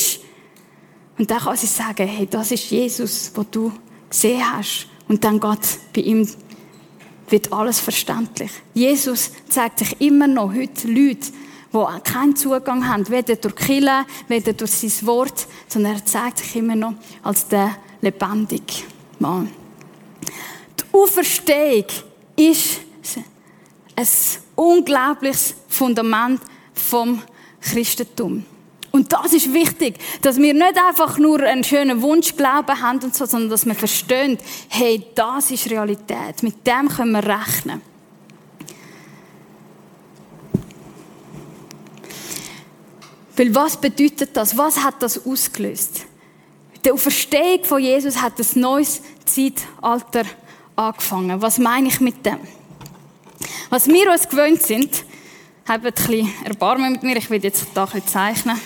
Und 1.21 1.29
dann 1.29 1.37
kann 1.37 1.55
sie 1.55 1.67
sagen, 1.67 2.07
hey, 2.07 2.25
das 2.25 2.49
ist 2.49 2.71
Jesus, 2.71 3.31
wo 3.35 3.43
du 3.43 3.71
gesehen 4.09 4.41
hast. 4.41 4.87
Und 5.07 5.23
dann 5.23 5.39
Gott 5.39 5.59
bei 5.93 6.01
ihm 6.01 6.27
wird 7.29 7.53
alles 7.53 7.79
verständlich. 7.79 8.49
Jesus 8.73 9.29
zeigt 9.47 9.77
sich 9.77 10.01
immer 10.01 10.25
noch 10.25 10.51
heute 10.51 10.87
Leute, 10.87 11.31
die 11.71 12.11
keinen 12.11 12.35
Zugang 12.35 12.87
haben, 12.87 13.07
weder 13.09 13.35
durch 13.35 13.55
Kille, 13.55 14.07
weder 14.29 14.53
durch 14.53 14.71
sein 14.71 15.05
Wort, 15.05 15.45
sondern 15.67 15.93
er 15.93 16.03
zeigt 16.03 16.39
sich 16.39 16.55
immer 16.55 16.75
noch 16.75 16.95
als 17.21 17.47
der 17.47 17.75
lebendige 18.01 18.81
Mann. 19.19 19.47
Die 20.79 20.83
Auferstehung 20.91 21.85
ist 22.35 22.79
ein 23.95 24.07
unglaubliches 24.55 25.53
Fundament 25.67 26.41
vom 26.73 27.21
Christentum. 27.61 28.43
Und 28.91 29.13
das 29.13 29.31
ist 29.31 29.53
wichtig, 29.53 29.97
dass 30.21 30.37
wir 30.37 30.53
nicht 30.53 30.77
einfach 30.77 31.17
nur 31.17 31.41
einen 31.41 31.63
schönen 31.63 32.01
Wunschglauben 32.01 32.81
haben 32.81 32.99
und 32.99 33.15
so, 33.15 33.25
sondern 33.25 33.49
dass 33.49 33.65
wir 33.65 33.75
verstehen, 33.75 34.37
hey, 34.67 35.05
das 35.15 35.49
ist 35.49 35.69
Realität. 35.69 36.43
Mit 36.43 36.67
dem 36.67 36.89
können 36.89 37.13
wir 37.13 37.23
rechnen. 37.23 37.81
Weil 43.37 43.55
was 43.55 43.77
bedeutet 43.77 44.35
das? 44.35 44.57
Was 44.57 44.83
hat 44.83 45.01
das 45.01 45.25
ausgelöst? 45.25 46.05
Die 46.83 46.91
Auferstehung 46.91 47.63
von 47.63 47.81
Jesus 47.81 48.21
hat 48.21 48.33
ein 48.39 48.59
neues 48.59 49.01
Zeitalter 49.25 50.25
angefangen. 50.75 51.41
Was 51.41 51.57
meine 51.57 51.87
ich 51.87 52.01
mit 52.01 52.25
dem? 52.25 52.39
Was 53.69 53.87
wir 53.87 54.11
uns 54.11 54.27
gewöhnt 54.27 54.61
sind, 54.61 55.05
habt 55.67 55.85
ein 55.85 55.93
bisschen 55.93 56.31
Erbarmen 56.43 56.91
mit 56.91 57.03
mir, 57.03 57.15
ich 57.15 57.29
will 57.29 57.41
jetzt 57.41 57.73
bisschen 57.73 58.05
zeichnen. 58.05 58.59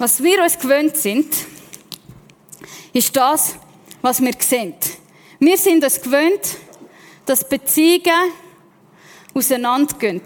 Was 0.00 0.22
wir 0.22 0.42
uns 0.42 0.58
gewöhnt 0.58 0.96
sind, 0.96 1.26
ist 2.94 3.14
das, 3.14 3.56
was 4.00 4.22
wir 4.22 4.32
sehen. 4.38 4.74
Wir 5.38 5.58
sind 5.58 5.84
es 5.84 6.00
gewöhnt, 6.00 6.56
dass 7.26 7.46
Beziehungen 7.46 8.32
auseinandergehen. 9.34 10.22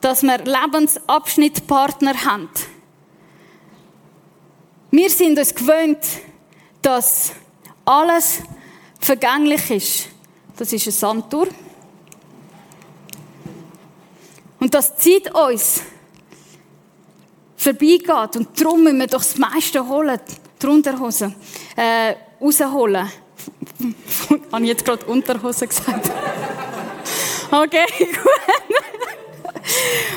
Dass 0.00 0.22
wir 0.22 0.38
Lebensabschnittpartner 0.38 2.24
haben. 2.24 2.48
Wir 4.90 5.10
sind 5.10 5.36
es 5.36 5.54
gewöhnt, 5.54 6.06
dass 6.80 7.32
alles 7.84 8.38
vergänglich 8.98 9.70
ist. 9.70 10.08
Das 10.56 10.72
ist 10.72 10.86
ein 10.86 10.92
Sandtour. 10.92 11.48
Und 14.58 14.72
das 14.72 14.96
zieht 14.96 15.34
uns 15.34 15.82
vorbeigeht. 17.60 18.36
Und 18.36 18.60
darum 18.60 18.82
müssen 18.82 18.98
wir 18.98 19.06
doch 19.06 19.18
das 19.18 19.36
meiste 19.36 19.86
holen, 19.86 20.18
die 20.60 20.66
Unterhose, 20.66 21.34
äh, 21.76 22.14
rausholen. 22.40 23.06
Habe 24.52 24.62
ich 24.62 24.68
jetzt 24.68 24.84
gerade 24.84 25.04
Unterhose 25.06 25.66
gesagt? 25.66 26.10
okay, 27.50 27.86
gut. 27.98 28.76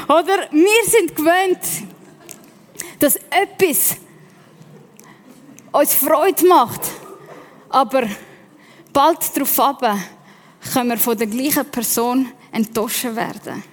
Oder 0.07 0.47
wir 0.51 0.83
sind 0.89 1.15
gewöhnt, 1.15 1.59
dass 3.00 3.15
etwas 3.15 3.97
uns 5.71 5.95
Freude 5.95 6.47
macht, 6.47 6.81
aber 7.69 8.03
bald 8.91 9.19
darauf 9.35 9.81
können 10.73 10.89
wir 10.89 10.97
von 10.97 11.17
der 11.17 11.27
gleichen 11.27 11.65
Person 11.65 12.31
enttäuscht 12.51 13.03
werden. 13.03 13.63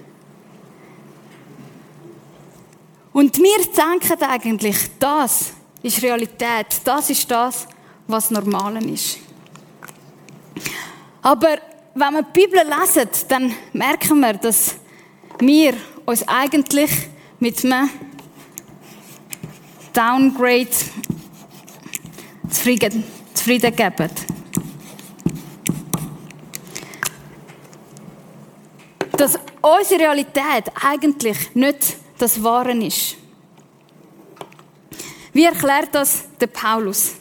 Und 3.13 3.37
wir 3.39 3.65
denken 3.65 4.23
eigentlich, 4.23 4.77
das 4.99 5.53
ist 5.83 6.03
Realität, 6.03 6.81
das 6.85 7.11
ist 7.11 7.31
das, 7.31 7.67
was 8.07 8.31
normal 8.31 8.85
ist. 8.87 9.19
Aber 11.23 11.59
wenn 11.95 12.15
wir 12.15 12.23
die 12.23 12.41
Bibel 12.41 12.61
lesen, 12.61 13.09
dann 13.29 13.55
merken 13.73 14.21
wir, 14.21 14.35
dass 14.35 14.77
wir 15.39 15.75
uns 16.07 16.27
eigentlich 16.29 16.91
mit 17.41 17.65
einem 17.65 17.91
Downgrade 19.93 20.69
zufrieden, 22.49 23.05
zufrieden 23.35 23.75
geben. 23.75 24.11
Dass 29.17 29.39
unsere 29.61 30.01
Realität 30.01 30.71
eigentlich 30.81 31.55
nicht 31.55 31.97
das 32.21 32.43
Wahre 32.43 32.73
ist. 32.73 33.17
Wie 35.33 35.45
erklärt 35.45 35.89
das 35.93 36.25
der 36.41 36.49
Paulus? 36.49 37.15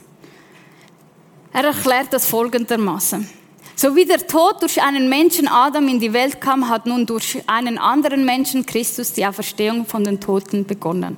Er 1.53 1.65
erklärt 1.65 2.11
das 2.11 2.25
folgendermaßen. 2.25 3.27
So 3.75 3.95
wie 3.95 4.03
der 4.03 4.27
Tod 4.27 4.61
durch 4.61 4.81
einen 4.83 5.07
Menschen 5.07 5.47
Adam 5.47 5.87
in 5.87 6.01
die 6.01 6.11
Welt 6.11 6.41
kam, 6.41 6.67
hat 6.67 6.85
nun 6.85 7.05
durch 7.05 7.41
einen 7.47 7.77
anderen 7.77 8.25
Menschen 8.25 8.65
Christus 8.65 9.13
die 9.13 9.25
Auferstehung 9.25 9.85
von 9.85 10.03
den 10.03 10.19
Toten 10.19 10.65
begonnen. 10.65 11.15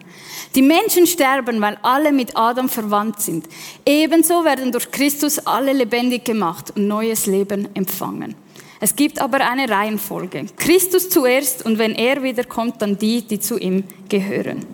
Die 0.53 0.61
Menschen 0.61 1.07
sterben, 1.07 1.59
weil 1.59 1.79
alle 1.81 2.11
mit 2.11 2.37
Adam 2.37 2.69
verwandt 2.69 3.19
sind. 3.19 3.47
Ebenso 3.83 4.45
werden 4.45 4.71
durch 4.71 4.91
Christus 4.91 5.39
alle 5.39 5.73
lebendig 5.73 6.23
gemacht 6.23 6.71
und 6.75 6.87
neues 6.87 7.25
Leben 7.25 7.67
empfangen. 7.73 8.35
Es 8.83 8.95
gibt 8.95 9.21
aber 9.21 9.47
eine 9.47 9.69
Reihenfolge. 9.69 10.47
Christus 10.57 11.07
zuerst 11.07 11.63
und 11.63 11.77
wenn 11.77 11.93
er 11.93 12.23
wiederkommt, 12.23 12.81
dann 12.81 12.97
die, 12.97 13.21
die 13.21 13.39
zu 13.39 13.59
ihm 13.59 13.83
gehören. 14.09 14.65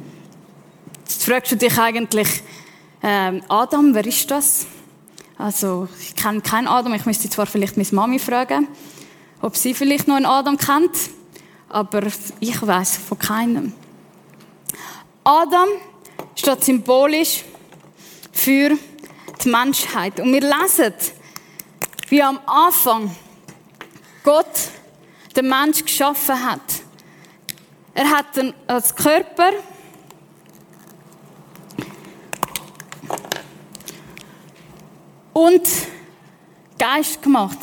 Jetzt 1.01 1.25
fragst 1.25 1.51
du 1.51 1.57
dich 1.57 1.77
eigentlich, 1.77 2.41
ähm, 3.03 3.43
Adam, 3.49 3.93
wer 3.93 4.05
ist 4.05 4.31
das? 4.31 4.65
Also, 5.37 5.89
ich 5.99 6.15
kenne 6.15 6.39
keinen 6.39 6.67
Adam, 6.67 6.93
ich 6.93 7.05
müsste 7.05 7.29
zwar 7.29 7.47
vielleicht 7.47 7.75
meine 7.75 7.89
Mami 7.91 8.17
fragen. 8.17 8.69
ob 9.41 9.57
sie 9.57 9.73
vielleicht 9.73 10.07
noch 10.07 10.15
einen 10.15 10.25
Adam 10.25 10.57
kennt, 10.57 11.11
aber 11.67 12.03
ich 12.39 12.65
weiß 12.65 12.97
von 12.97 13.19
keinem. 13.19 13.73
Adam 15.25 15.67
steht 16.33 16.63
symbolisch 16.63 17.43
für 18.31 18.71
die 19.43 19.49
Menschheit. 19.49 20.21
Und 20.21 20.31
wir 20.31 20.41
lesen, 20.41 20.93
wie 22.07 22.23
am 22.23 22.39
Anfang 22.45 23.11
Gott 24.27 24.71
den 25.37 25.47
Mensch 25.47 25.85
geschaffen 25.85 26.35
hat. 26.45 26.59
Er 27.93 28.09
hat 28.09 28.35
ihn 28.35 28.53
als 28.67 28.93
Körper 28.93 29.51
und 35.31 35.69
Geist 36.77 37.21
gemacht. 37.21 37.57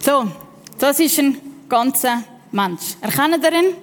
So, 0.00 0.30
das 0.78 1.00
ist 1.00 1.18
ein 1.18 1.40
ganzer 1.66 2.24
Mensch. 2.52 2.96
Erkennen 3.00 3.42
ihr 3.42 3.52
ihn? 3.54 3.74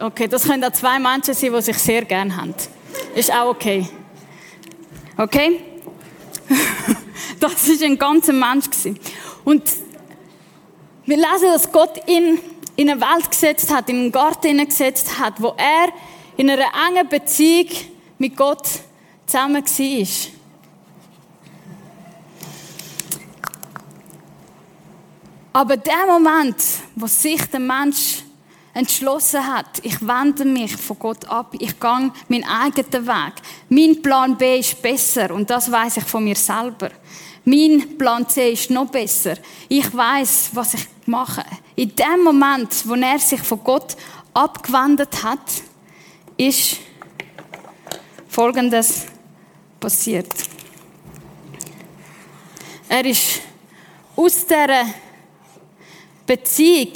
Okay, 0.00 0.26
das 0.26 0.42
können 0.42 0.64
auch 0.64 0.72
zwei 0.72 0.98
Menschen 0.98 1.34
sein, 1.34 1.52
die 1.52 1.62
sich 1.62 1.78
sehr 1.78 2.04
gern 2.04 2.36
haben. 2.36 2.52
Ist 3.14 3.32
auch 3.32 3.50
okay. 3.50 3.88
Okay? 5.16 5.60
das 7.40 7.68
ist 7.68 7.82
ein 7.82 7.98
ganzer 7.98 8.32
Mensch 8.32 8.66
Und 9.44 9.62
wir 11.06 11.16
lesen, 11.16 11.48
dass 11.52 11.70
Gott 11.70 12.08
ihn 12.08 12.38
in 12.76 12.90
eine 12.90 13.00
Welt 13.00 13.30
gesetzt 13.30 13.72
hat, 13.72 13.88
in 13.88 13.96
einen 13.96 14.12
Garten 14.12 14.64
gesetzt 14.64 15.18
hat, 15.18 15.40
wo 15.40 15.54
er 15.56 15.88
in 16.36 16.50
einer 16.50 16.66
engen 16.88 17.08
Beziehung 17.08 17.68
mit 18.18 18.36
Gott 18.36 18.66
zusammen 19.26 19.64
war. 19.64 20.06
Aber 25.52 25.76
der 25.76 26.06
Moment, 26.08 26.56
wo 26.96 27.06
sich 27.06 27.44
der 27.46 27.60
Mensch 27.60 28.23
entschlossen 28.74 29.46
hat, 29.46 29.80
ich 29.82 30.06
wende 30.06 30.44
mich 30.44 30.76
von 30.76 30.98
Gott 30.98 31.24
ab, 31.26 31.54
ich 31.58 31.78
gehe 31.78 32.12
meinen 32.28 32.44
eigenen 32.44 33.06
Weg. 33.06 33.34
Mein 33.68 34.02
Plan 34.02 34.36
B 34.36 34.58
ist 34.58 34.82
besser 34.82 35.30
und 35.32 35.48
das 35.48 35.70
weiß 35.70 35.98
ich 35.98 36.04
von 36.04 36.24
mir 36.24 36.34
selber. 36.34 36.90
Mein 37.44 37.96
Plan 37.96 38.28
C 38.28 38.52
ist 38.52 38.70
noch 38.70 38.86
besser. 38.86 39.36
Ich 39.68 39.94
weiß, 39.94 40.50
was 40.54 40.74
ich 40.74 40.86
mache. 41.06 41.44
In 41.76 41.94
dem 41.94 42.24
Moment, 42.24 42.86
wo 42.88 42.94
er 42.94 43.18
sich 43.18 43.40
von 43.40 43.62
Gott 43.62 43.96
abgewendet 44.32 45.22
hat, 45.22 45.62
ist 46.36 46.78
Folgendes 48.28 49.04
passiert. 49.78 50.32
Er 52.88 53.04
ist 53.04 53.40
aus 54.16 54.46
dieser 54.46 54.86
Beziehung 56.26 56.92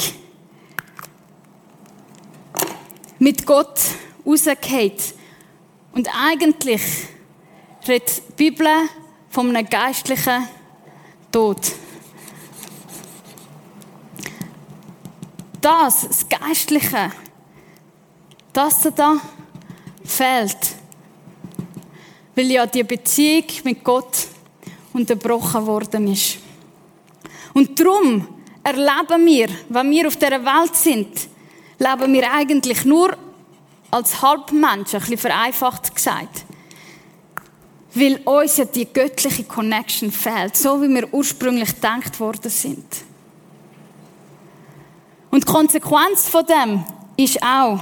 mit 3.18 3.44
Gott 3.46 3.80
rausgeht. 4.24 5.14
Und 5.92 6.08
eigentlich 6.14 6.82
redet 7.86 8.22
die 8.38 8.50
Bibel 8.50 8.68
von 9.30 9.54
einem 9.54 9.68
geistlichen 9.68 10.48
Tod. 11.32 11.58
Das, 15.60 16.06
das 16.06 16.28
Geistliche, 16.28 17.12
das 18.52 18.88
da 18.94 19.20
fehlt. 20.04 20.56
Weil 22.34 22.50
ja 22.50 22.66
die 22.66 22.84
Beziehung 22.84 23.44
mit 23.64 23.82
Gott 23.82 24.28
unterbrochen 24.92 25.66
worden 25.66 26.12
ist. 26.12 26.38
Und 27.54 27.78
darum 27.78 28.26
erleben 28.62 29.26
wir, 29.26 29.48
wenn 29.68 29.90
wir 29.90 30.06
auf 30.06 30.16
dieser 30.16 30.44
Welt 30.44 30.76
sind, 30.76 31.28
leben 31.78 32.12
wir 32.12 32.32
eigentlich 32.32 32.84
nur 32.84 33.16
als 33.90 34.20
Halbmensch, 34.20 34.94
ein 34.94 35.00
bisschen 35.00 35.18
vereinfacht 35.18 35.94
gesagt. 35.94 36.44
Weil 37.94 38.16
uns 38.24 38.58
ja 38.58 38.64
die 38.64 38.86
göttliche 38.92 39.44
Connection 39.44 40.12
fehlt, 40.12 40.56
so 40.56 40.82
wie 40.82 40.88
wir 40.88 41.12
ursprünglich 41.12 41.74
gedacht 41.74 42.20
worden 42.20 42.50
sind. 42.50 42.84
Und 45.30 45.46
die 45.46 45.52
Konsequenz 45.52 46.28
von 46.28 46.44
dem 46.46 46.84
ist 47.16 47.42
auch, 47.42 47.80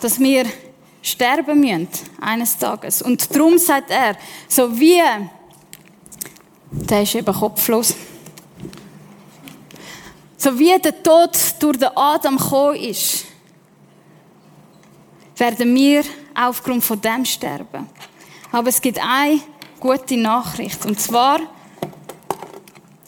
dass 0.00 0.18
wir 0.18 0.46
sterben 1.02 1.60
müssen, 1.60 1.88
eines 2.20 2.58
Tages. 2.58 3.00
Und 3.02 3.34
darum 3.34 3.58
sagt 3.58 3.90
er, 3.90 4.16
so 4.48 4.78
wie, 4.78 5.00
der 6.70 7.02
ist 7.02 7.14
eben 7.14 7.34
kopflos, 7.34 7.94
so 10.36 10.58
wie 10.58 10.78
der 10.78 11.02
Tod 11.02 11.36
durch 11.58 11.78
den 11.78 11.96
Adam 11.96 12.36
gekommen 12.36 12.76
ist, 12.76 13.24
werden 15.36 15.74
wir 15.74 16.04
aufgrund 16.34 16.84
von 16.84 17.00
dem 17.00 17.24
sterben. 17.24 17.88
Aber 18.52 18.68
es 18.68 18.80
gibt 18.80 18.98
eine 18.98 19.40
gute 19.80 20.16
Nachricht. 20.16 20.84
Und 20.84 21.00
zwar, 21.00 21.40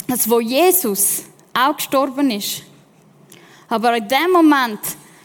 dass 0.07 0.29
wo 0.29 0.41
Jesus 0.41 1.25
auch 1.55 1.77
gestorben 1.77 2.31
ist, 2.31 2.62
aber 3.69 3.97
in 3.97 4.09
dem 4.09 4.31
Moment, 4.33 4.81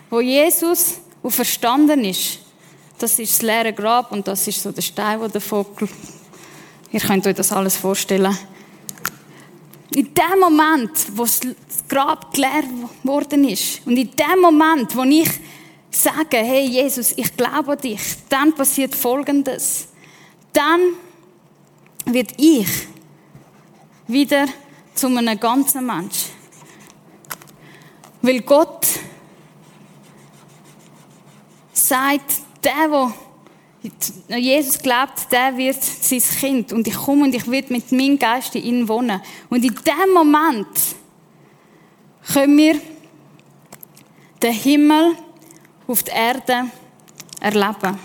wo 0.10 0.20
Jesus 0.20 1.00
verstanden 1.26 2.04
ist, 2.04 2.40
das 2.98 3.18
ist 3.20 3.34
das 3.34 3.42
leere 3.42 3.74
Grab 3.74 4.12
und 4.12 4.28
das 4.28 4.48
ist 4.48 4.62
so 4.62 4.72
der 4.72 4.82
Stein, 4.82 5.20
der 5.32 5.42
Vogel, 5.42 5.88
ihr 6.92 7.00
könnt 7.00 7.26
euch 7.26 7.36
das 7.36 7.52
alles 7.52 7.76
vorstellen. 7.78 8.38
In 9.96 10.14
dem 10.14 10.40
Moment, 10.40 10.92
wo 11.16 11.24
das 11.24 11.42
Grab 11.88 12.34
geleert 12.34 12.68
worden 13.04 13.48
ist 13.48 13.86
und 13.86 13.96
in 13.96 14.10
dem 14.16 14.40
Moment, 14.42 14.96
wo 14.96 15.04
ich 15.04 15.30
sage, 15.92 16.38
hey 16.38 16.66
Jesus, 16.66 17.14
ich 17.16 17.36
glaube 17.38 17.74
an 17.74 17.78
dich, 17.78 18.02
dann 18.28 18.54
passiert 18.54 18.96
Folgendes. 18.96 19.88
Dann 20.52 20.82
wird 22.06 22.32
ich 22.38 22.68
wieder 24.08 24.48
zu 24.96 25.08
einem 25.08 25.40
ganzen 25.40 25.86
Mensch. 25.86 26.26
Weil 28.22 28.42
Gott 28.42 28.88
sagt, 31.72 32.42
der, 32.64 32.88
der 32.88 33.14
Jesus 34.30 34.80
glaubt, 34.80 35.32
der 35.32 35.58
wird 35.58 35.84
sein 35.84 36.22
Kind. 36.22 36.74
Und 36.74 36.88
ich 36.88 36.96
komme 36.96 37.24
und 37.24 37.36
ich 37.36 37.50
werde 37.50 37.74
mit 37.74 37.92
meinem 37.92 38.18
Geist 38.18 38.56
in 38.56 38.64
ihn 38.64 38.88
wohnen. 38.88 39.22
Und 39.50 39.64
in 39.64 39.76
dem 39.76 40.14
Moment 40.14 40.68
können 42.32 42.58
wir 42.58 42.80
den 44.42 44.54
Himmel 44.54 45.16
auf 45.88 46.04
der 46.04 46.14
Erde 46.14 46.66
erleben. 47.42 48.00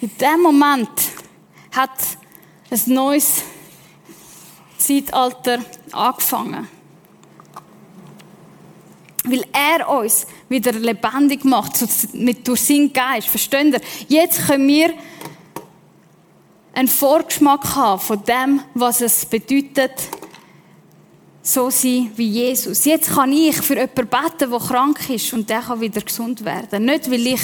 In 0.00 0.16
dem 0.16 0.42
Moment 0.42 0.88
hat 1.72 1.90
ein 2.70 2.80
neues 2.86 3.42
Zeitalter 4.78 5.58
angefangen. 5.92 6.79
Weil 9.30 9.44
er 9.52 9.88
uns 9.88 10.26
wieder 10.48 10.72
lebendig 10.72 11.44
macht, 11.44 11.74
mit, 12.14 12.46
durch 12.46 12.62
seinen 12.62 12.92
Geist. 12.92 13.28
Versteht 13.28 13.74
ihr? 13.74 13.80
Jetzt 14.08 14.46
können 14.46 14.66
wir 14.68 14.92
einen 16.72 16.88
Vorgeschmack 16.88 17.74
haben 17.74 18.00
von 18.00 18.22
dem, 18.24 18.60
was 18.74 19.00
es 19.00 19.26
bedeutet, 19.26 19.92
so 21.42 21.70
sein 21.70 22.10
wie 22.16 22.28
Jesus. 22.28 22.84
Jetzt 22.84 23.14
kann 23.14 23.32
ich 23.32 23.56
für 23.56 23.74
jemanden 23.74 24.06
beten, 24.06 24.50
der 24.50 24.60
krank 24.60 25.10
ist 25.10 25.32
und 25.32 25.48
der 25.48 25.60
kann 25.60 25.80
wieder 25.80 26.00
gesund 26.00 26.44
werden. 26.44 26.84
Nicht, 26.84 27.10
weil 27.10 27.26
ich 27.26 27.40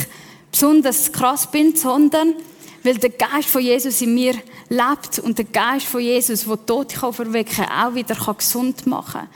besonders 0.50 1.10
krass 1.12 1.50
bin, 1.50 1.74
sondern 1.74 2.34
weil 2.82 2.98
der 2.98 3.10
Geist 3.10 3.48
von 3.48 3.62
Jesus 3.62 4.00
in 4.00 4.14
mir 4.14 4.34
lebt 4.68 5.18
und 5.18 5.36
der 5.38 5.46
Geist 5.46 5.86
von 5.86 6.00
Jesus, 6.00 6.44
der 6.44 6.66
Tote 6.66 6.96
kann 6.96 7.68
auch 7.68 7.94
wieder 7.94 8.14
gesund 8.34 8.86
machen 8.86 9.20
kann. 9.20 9.28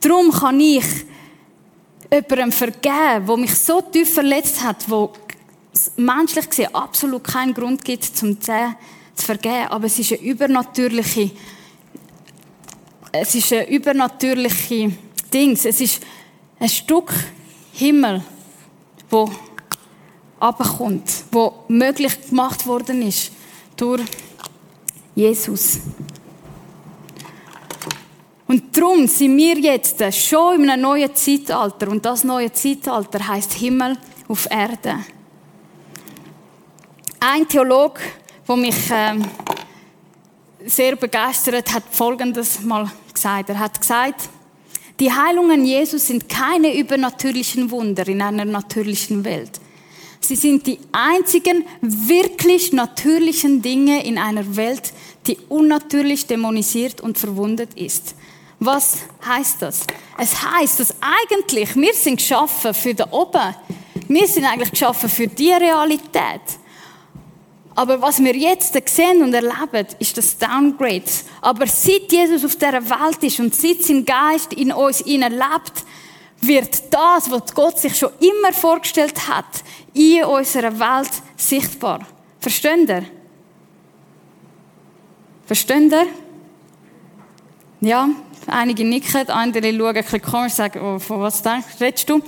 Darum 0.00 0.30
kann 0.30 0.60
ich 0.60 0.84
jemandem 2.12 2.52
vergeben, 2.52 3.26
der 3.26 3.36
mich 3.36 3.54
so 3.54 3.80
tief 3.80 4.14
verletzt 4.14 4.62
hat, 4.62 4.88
wo 4.88 5.12
menschlich 5.96 6.48
gesehen 6.48 6.74
absolut 6.74 7.24
keinen 7.24 7.54
Grund 7.54 7.84
gibt, 7.84 8.04
zum 8.04 8.38
zu 8.40 8.52
vergeben. 9.16 9.68
Aber 9.68 9.86
es 9.86 9.98
ist 9.98 10.12
eine 10.12 10.20
übernatürliche, 10.20 11.30
es 13.12 13.34
ist 13.34 13.52
eine 13.52 13.68
übernatürliche 13.68 14.92
Dings. 15.32 15.64
Es 15.64 15.80
ist 15.80 16.02
ein 16.60 16.68
Stück 16.68 17.12
Himmel, 17.72 18.22
wo 19.08 19.30
abkommt, 20.38 21.24
wo 21.30 21.64
möglich 21.68 22.28
gemacht 22.28 22.66
worden 22.66 23.02
ist 23.02 23.32
durch 23.76 24.02
Jesus. 25.14 25.78
Und 28.52 28.76
darum 28.76 29.06
sind 29.06 29.38
wir 29.38 29.58
jetzt 29.60 30.04
schon 30.14 30.64
in 30.64 30.68
einem 30.68 30.82
neuen 30.82 31.14
Zeitalter. 31.14 31.88
Und 31.88 32.04
das 32.04 32.22
neue 32.22 32.52
Zeitalter 32.52 33.26
heißt 33.26 33.54
Himmel 33.54 33.96
auf 34.28 34.46
Erde. 34.50 34.98
Ein 37.18 37.48
Theologe, 37.48 38.02
der 38.46 38.56
mich 38.56 38.76
ähm, 38.90 39.24
sehr 40.66 40.96
begeistert 40.96 41.72
hat, 41.72 41.84
Folgendes 41.90 42.60
mal 42.60 42.92
gesagt. 43.14 43.48
Er 43.48 43.58
hat 43.58 43.80
gesagt, 43.80 44.28
die 45.00 45.10
Heilungen 45.10 45.64
Jesus 45.64 46.08
sind 46.08 46.28
keine 46.28 46.76
übernatürlichen 46.76 47.70
Wunder 47.70 48.06
in 48.06 48.20
einer 48.20 48.44
natürlichen 48.44 49.24
Welt. 49.24 49.60
Sie 50.20 50.36
sind 50.36 50.66
die 50.66 50.78
einzigen 50.92 51.64
wirklich 51.80 52.74
natürlichen 52.74 53.62
Dinge 53.62 54.04
in 54.04 54.18
einer 54.18 54.56
Welt, 54.56 54.92
die 55.26 55.38
unnatürlich 55.48 56.26
dämonisiert 56.26 57.00
und 57.00 57.16
verwundet 57.16 57.72
ist. 57.76 58.14
Was 58.64 58.98
heißt 59.26 59.62
das? 59.62 59.80
Es 60.16 60.40
heißt, 60.40 60.78
dass 60.78 60.94
eigentlich 61.00 61.74
wir 61.74 61.92
sind 61.94 62.18
geschaffen 62.18 62.72
für 62.72 62.94
da 62.94 63.08
oben. 63.10 63.56
Wir 64.06 64.28
sind 64.28 64.44
eigentlich 64.44 64.70
geschaffen 64.70 65.08
für 65.08 65.26
die 65.26 65.50
Realität. 65.50 66.42
Aber 67.74 68.00
was 68.00 68.22
wir 68.22 68.36
jetzt 68.36 68.72
sehen 68.88 69.20
und 69.20 69.34
erleben, 69.34 69.88
ist 69.98 70.16
das 70.16 70.38
Downgrade. 70.38 71.02
Aber 71.40 71.66
seit 71.66 72.12
Jesus 72.12 72.44
auf 72.44 72.54
dieser 72.54 72.88
Welt 72.88 73.24
ist 73.24 73.40
und 73.40 73.52
seit 73.52 73.82
sein 73.82 74.04
Geist 74.04 74.52
in 74.52 74.70
uns 74.70 75.04
lebt, 75.04 75.84
wird 76.40 76.94
das, 76.94 77.32
was 77.32 77.52
Gott 77.52 77.80
sich 77.80 77.98
schon 77.98 78.10
immer 78.20 78.52
vorgestellt 78.52 79.26
hat, 79.26 79.64
in 79.92 80.22
unserer 80.24 80.78
Welt 80.78 81.10
sichtbar. 81.36 82.06
Versteht 82.38 82.88
ihr? 82.88 83.06
Versteht 85.46 85.90
ihr? 85.90 86.06
Ja, 87.80 88.08
einige 88.46 88.84
nicken, 88.84 89.28
andere 89.28 89.72
schauen 89.72 89.86
ein 89.88 89.94
bisschen 90.02 90.22
komisch 90.22 90.52
und 90.52 90.56
sagen, 90.56 90.80
oh, 90.80 90.98
von 90.98 91.20
was 91.20 91.42
denkst, 91.42 91.80
redest 91.80 92.08
du? 92.08 92.20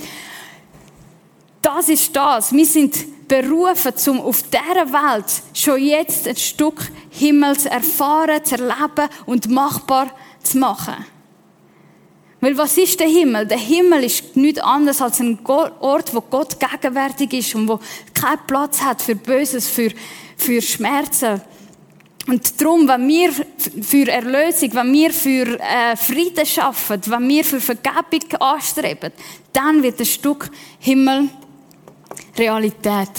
Das 1.63 1.89
ist 1.89 2.15
das. 2.15 2.53
Wir 2.53 2.67
sind 2.67 3.29
berufen, 3.29 3.93
um 4.09 4.21
auf 4.21 4.43
dieser 4.43 4.93
Welt 4.93 5.43
schon 5.55 5.83
jetzt 5.83 6.29
ein 6.29 6.37
Stück 6.37 6.91
Himmel 7.11 7.59
zu 7.59 7.71
erfahren, 7.71 8.45
zu 8.45 8.57
erleben 8.57 9.09
und 9.27 9.49
machbar 9.49 10.11
zu 10.43 10.59
machen. 10.59 10.95
Weil 12.41 12.59
was 12.59 12.77
ist 12.77 13.01
der 13.01 13.09
Himmel? 13.09 13.47
Der 13.47 13.57
Himmel 13.57 14.05
ist 14.05 14.37
nichts 14.37 14.61
anderes 14.61 15.01
als 15.01 15.19
ein 15.21 15.39
Ort, 15.47 16.15
wo 16.15 16.21
Gott 16.21 16.59
gegenwärtig 16.61 17.33
ist 17.33 17.55
und 17.55 17.67
wo 17.69 17.81
keinen 18.13 18.47
Platz 18.47 18.83
hat 18.83 19.01
für 19.01 19.17
Böses, 19.17 19.67
für, 19.67 19.91
für 20.37 20.61
Schmerzen. 20.61 21.41
Und 22.27 22.61
darum, 22.61 22.89
wenn 22.89 23.07
wir 23.07 23.33
für 23.83 24.09
Erlösung, 24.09 24.73
wenn 24.73 24.93
wir 24.93 25.13
für 25.13 25.61
äh, 25.61 25.95
Frieden 25.95 26.47
schaffen, 26.47 27.01
wenn 27.07 27.29
wir 27.29 27.45
für 27.45 27.61
Vergebung 27.61 28.41
anstreben, 28.41 29.13
dann 29.53 29.83
wird 29.83 30.01
ein 30.01 30.07
Stück 30.07 30.51
Himmel 30.79 31.29
Realität. 32.37 33.11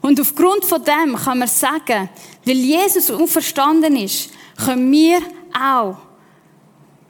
Und 0.00 0.20
aufgrund 0.20 0.64
von 0.64 0.82
dem 0.84 1.16
kann 1.16 1.38
man 1.38 1.48
sagen, 1.48 2.08
weil 2.44 2.56
Jesus 2.56 3.10
auferstanden 3.10 3.96
ist, 3.96 4.30
können 4.56 4.90
wir 4.92 5.20
auch 5.52 5.96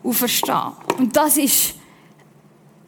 auferstehen. 0.03 0.73
Und 0.97 1.17
das 1.17 1.37
ist 1.37 1.75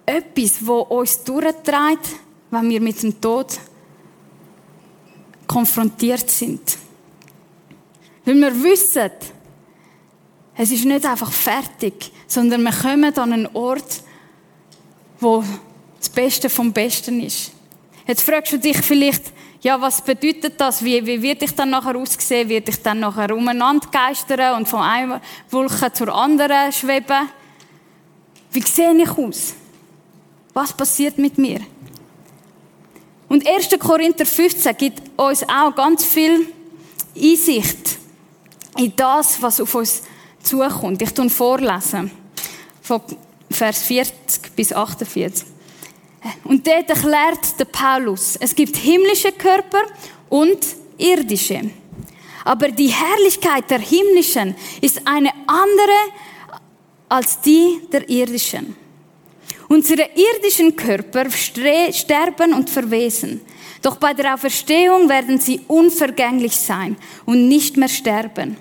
etwas, 0.06 0.64
wo 0.66 0.80
uns 0.80 1.22
durchtreibt, 1.22 2.08
wenn 2.50 2.68
wir 2.68 2.80
mit 2.80 3.02
dem 3.02 3.20
Tod 3.20 3.58
konfrontiert 5.50 6.30
sind. 6.30 6.78
Weil 8.24 8.36
wir 8.36 8.62
wissen, 8.62 9.10
es 10.56 10.70
ist 10.70 10.84
nicht 10.84 11.04
einfach 11.04 11.32
fertig, 11.32 12.12
sondern 12.28 12.62
wir 12.62 12.72
kommen 12.72 13.16
an 13.18 13.32
einen 13.32 13.46
Ort, 13.48 14.02
wo 15.18 15.42
das 15.98 16.08
Beste 16.08 16.48
vom 16.48 16.72
Besten 16.72 17.20
ist. 17.20 17.50
Jetzt 18.06 18.22
fragst 18.22 18.52
du 18.52 18.58
dich 18.58 18.76
vielleicht, 18.76 19.32
ja, 19.60 19.80
was 19.80 20.00
bedeutet 20.00 20.54
das? 20.58 20.84
Wie, 20.84 21.04
wie 21.04 21.20
wird 21.20 21.42
ich 21.42 21.54
dann 21.54 21.70
nachher 21.70 21.96
aussehen? 21.96 22.48
Wird 22.48 22.68
ich 22.68 22.80
dann 22.80 23.00
nachher 23.00 23.34
umeinander 23.34 23.88
geistern 23.90 24.56
und 24.56 24.68
von 24.68 24.80
einer 24.80 25.20
Wolke 25.50 25.92
zur 25.92 26.14
anderen 26.14 26.72
schweben? 26.72 27.28
Wie 28.52 28.62
sehe 28.62 28.94
ich 28.94 29.10
aus? 29.10 29.54
Was 30.54 30.72
passiert 30.72 31.18
mit 31.18 31.36
mir? 31.36 31.60
Und 33.30 33.46
1. 33.46 33.68
Korinther 33.78 34.26
15 34.26 34.76
gibt 34.76 35.02
uns 35.16 35.44
auch 35.44 35.72
ganz 35.76 36.04
viel 36.04 36.48
Einsicht 37.16 37.96
in 38.76 38.92
das, 38.96 39.40
was 39.40 39.60
auf 39.60 39.72
uns 39.76 40.02
zukommt. 40.42 41.00
Ich 41.00 41.14
tue 41.14 41.30
vorlesen. 41.30 42.10
Von 42.82 43.00
Vers 43.48 43.84
40 43.84 44.56
bis 44.56 44.72
48. 44.72 45.46
Und 46.42 46.66
dort 46.66 46.90
erklärt 46.90 47.56
der 47.56 47.66
Paulus, 47.66 48.34
es 48.34 48.52
gibt 48.52 48.76
himmlische 48.76 49.30
Körper 49.30 49.82
und 50.28 50.58
irdische. 50.98 51.70
Aber 52.44 52.72
die 52.72 52.88
Herrlichkeit 52.88 53.70
der 53.70 53.78
himmlischen 53.78 54.56
ist 54.80 55.06
eine 55.06 55.30
andere 55.46 55.98
als 57.08 57.40
die 57.40 57.80
der 57.92 58.08
irdischen. 58.08 58.74
Unsere 59.72 60.08
irdischen 60.16 60.74
Körper 60.74 61.30
sterben 61.30 62.54
und 62.54 62.68
verwesen. 62.68 63.40
Doch 63.82 63.98
bei 63.98 64.12
der 64.14 64.34
Auferstehung 64.34 65.08
werden 65.08 65.38
sie 65.38 65.60
unvergänglich 65.68 66.56
sein 66.56 66.96
und 67.24 67.46
nicht 67.46 67.76
mehr 67.76 67.88
sterben. 67.88 68.56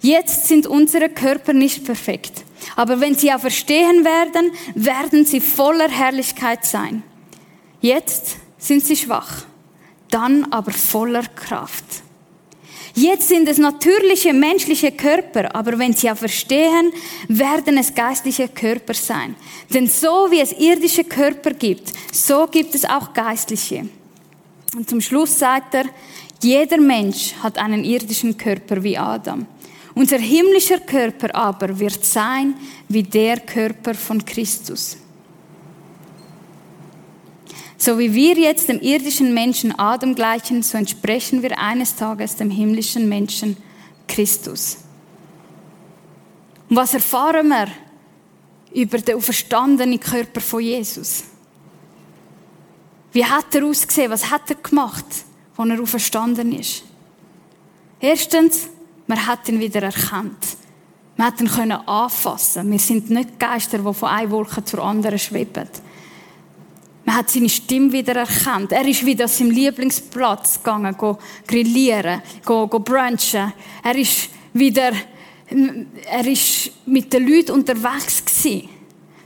Jetzt 0.00 0.46
sind 0.46 0.68
unsere 0.68 1.08
Körper 1.08 1.52
nicht 1.52 1.84
perfekt. 1.84 2.44
Aber 2.76 3.00
wenn 3.00 3.16
sie 3.16 3.32
auferstehen 3.32 4.04
werden, 4.04 4.52
werden 4.76 5.26
sie 5.26 5.40
voller 5.40 5.88
Herrlichkeit 5.88 6.64
sein. 6.64 7.02
Jetzt 7.80 8.36
sind 8.56 8.84
sie 8.84 8.96
schwach, 8.96 9.46
dann 10.10 10.52
aber 10.52 10.70
voller 10.70 11.24
Kraft. 11.24 12.04
Jetzt 12.94 13.28
sind 13.28 13.48
es 13.48 13.58
natürliche 13.58 14.32
menschliche 14.32 14.92
Körper, 14.92 15.54
aber 15.54 15.78
wenn 15.78 15.92
sie 15.92 16.10
auferstehen, 16.10 16.92
werden 17.28 17.78
es 17.78 17.94
geistliche 17.94 18.48
Körper 18.48 18.94
sein. 18.94 19.36
Denn 19.72 19.86
so 19.86 20.28
wie 20.30 20.40
es 20.40 20.52
irdische 20.52 21.04
Körper 21.04 21.52
gibt, 21.52 21.92
so 22.12 22.46
gibt 22.46 22.74
es 22.74 22.84
auch 22.84 23.12
geistliche. 23.12 23.88
Und 24.76 24.88
zum 24.88 25.00
Schluss 25.00 25.38
sagt 25.38 25.74
er, 25.74 25.84
jeder 26.42 26.80
Mensch 26.80 27.34
hat 27.42 27.58
einen 27.58 27.84
irdischen 27.84 28.36
Körper 28.36 28.82
wie 28.82 28.96
Adam. 28.96 29.46
Unser 29.94 30.18
himmlischer 30.18 30.78
Körper 30.78 31.34
aber 31.34 31.78
wird 31.78 32.04
sein 32.04 32.54
wie 32.88 33.02
der 33.02 33.40
Körper 33.40 33.94
von 33.94 34.24
Christus. 34.24 34.96
So 37.82 37.98
wie 37.98 38.12
wir 38.12 38.34
jetzt 38.36 38.68
dem 38.68 38.78
irdischen 38.82 39.32
Menschen 39.32 39.76
Adam 39.78 40.14
gleichen, 40.14 40.62
so 40.62 40.76
entsprechen 40.76 41.42
wir 41.42 41.58
eines 41.58 41.96
Tages 41.96 42.36
dem 42.36 42.50
himmlischen 42.50 43.08
Menschen 43.08 43.56
Christus. 44.06 44.76
Und 46.68 46.76
was 46.76 46.92
erfahren 46.92 47.48
wir 47.48 47.68
über 48.74 48.98
den 48.98 49.16
auferstandenen 49.16 49.98
Körper 49.98 50.42
von 50.42 50.60
Jesus? 50.60 51.24
Wie 53.12 53.24
hat 53.24 53.54
er 53.54 53.64
ausgesehen? 53.64 54.10
Was 54.10 54.30
hat 54.30 54.50
er 54.50 54.56
gemacht, 54.56 55.06
als 55.56 55.70
er 55.70 55.80
auferstanden 55.80 56.52
ist? 56.52 56.84
Erstens, 57.98 58.68
man 59.06 59.26
hat 59.26 59.48
ihn 59.48 59.58
wieder 59.58 59.82
erkannt. 59.82 60.58
Man 61.16 61.28
hat 61.28 61.40
ihn 61.40 61.48
können 61.48 61.88
anfassen. 61.88 62.70
Wir 62.70 62.78
sind 62.78 63.08
nicht 63.08 63.38
Geister, 63.38 63.78
die 63.78 63.94
von 63.94 64.10
einer 64.10 64.30
Wolke 64.30 64.62
zur 64.62 64.84
anderen 64.84 65.18
schweben. 65.18 65.66
Man 67.10 67.18
hat 67.18 67.30
seine 67.30 67.48
Stimme 67.48 67.90
wieder 67.90 68.14
erkannt. 68.14 68.70
Er 68.70 68.86
ist 68.86 69.04
wieder 69.04 69.24
an 69.24 69.28
seinem 69.28 69.50
Lieblingsplatz 69.50 70.58
gegangen, 70.58 70.96
go 70.96 71.18
grillieren, 71.44 72.22
go, 72.44 72.68
go 72.68 72.78
brunchen. 72.78 73.52
Er 73.82 73.96
ist 73.96 74.28
wieder, 74.52 74.92
er 76.08 76.26
ist 76.28 76.70
mit 76.86 77.12
den 77.12 77.26
Leuten 77.26 77.50
unterwegs 77.50 78.24
gewesen. 78.24 78.68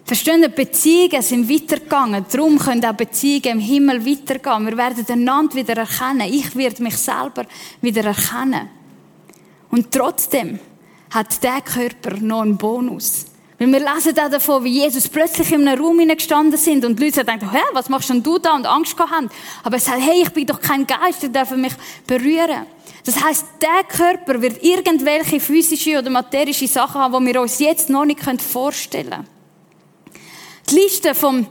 Verstehen 0.03 0.51
Beziehungen 0.57 1.21
sind 1.21 1.47
weitergegangen. 1.47 2.25
Darum 2.33 2.59
können 2.59 2.83
auch 2.87 2.95
Beziehungen 2.95 3.59
im 3.59 3.61
Himmel 3.61 4.07
weitergehen. 4.07 4.65
Wir 4.65 4.79
werden 4.79 5.05
einander 5.07 5.55
wieder 5.55 5.77
erkennen. 5.77 6.33
Ich 6.33 6.57
werde 6.57 6.83
mich 6.83 6.97
selber 6.97 7.45
wieder 7.83 8.07
erkennen. 8.07 8.71
Und 9.71 9.91
trotzdem 9.91 10.59
hat 11.11 11.43
der 11.43 11.61
Körper 11.61 12.17
noch 12.17 12.41
einen 12.41 12.57
Bonus. 12.57 13.27
Weil 13.65 13.81
wir 13.81 13.95
lesen 13.95 14.19
auch 14.19 14.31
davon, 14.31 14.63
wie 14.63 14.81
Jesus 14.81 15.09
plötzlich 15.09 15.51
in 15.51 15.67
einem 15.67 15.83
Raum 15.83 15.97
gestanden 16.07 16.59
sind 16.59 16.85
und 16.85 16.99
die 16.99 17.05
Leute 17.07 17.25
denken, 17.25 17.51
hä, 17.51 17.61
was 17.73 17.89
machst 17.89 18.11
denn 18.11 18.23
du 18.23 18.39
da? 18.39 18.55
Und 18.55 18.67
Angst 18.67 18.99
haben. 18.99 19.31
Aber 19.63 19.77
er 19.77 19.81
sagt, 19.81 20.01
hey, 20.03 20.21
ich 20.23 20.31
bin 20.31 20.47
doch 20.47 20.61
kein 20.61 20.87
Geist, 20.87 21.23
die 21.23 21.33
dürfen 21.33 21.63
mich 21.63 21.73
berühren. 22.07 22.67
Das 23.07 23.23
heißt, 23.23 23.47
der 23.63 23.85
Körper 23.85 24.43
wird 24.43 24.63
irgendwelche 24.63 25.41
physische 25.41 25.99
oder 25.99 26.11
materische 26.11 26.69
Sachen 26.69 27.01
haben, 27.01 27.25
die 27.25 27.33
wir 27.33 27.41
uns 27.41 27.59
jetzt 27.59 27.89
noch 27.89 28.05
nicht 28.05 28.21
vorstellen 28.43 29.11
können. 29.11 29.29
Die 30.69 30.75
Liste 30.75 31.15
vom, 31.15 31.47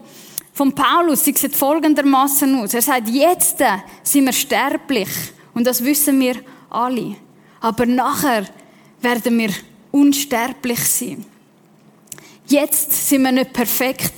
vom 0.53 0.71
Paulus, 0.71 1.23
sie 1.23 1.33
sieht 1.33 1.55
folgendermaßen 1.55 2.59
aus. 2.59 2.75
Er 2.75 2.83
sagt, 2.83 3.09
jetzt 3.09 3.57
sind 4.03 4.25
wir 4.25 4.33
sterblich. 4.33 5.09
Und 5.55 5.65
das 5.65 5.83
wissen 5.83 6.19
wir 6.19 6.35
alle. 6.69 7.15
Aber 7.59 7.87
nachher 7.87 8.45
werden 9.01 9.39
wir 9.39 9.49
unsterblich 9.91 10.79
sein. 10.79 11.25
Jetzt 12.53 13.09
sind 13.09 13.23
wir 13.23 13.31
nicht 13.31 13.51
perfekt, 13.51 14.13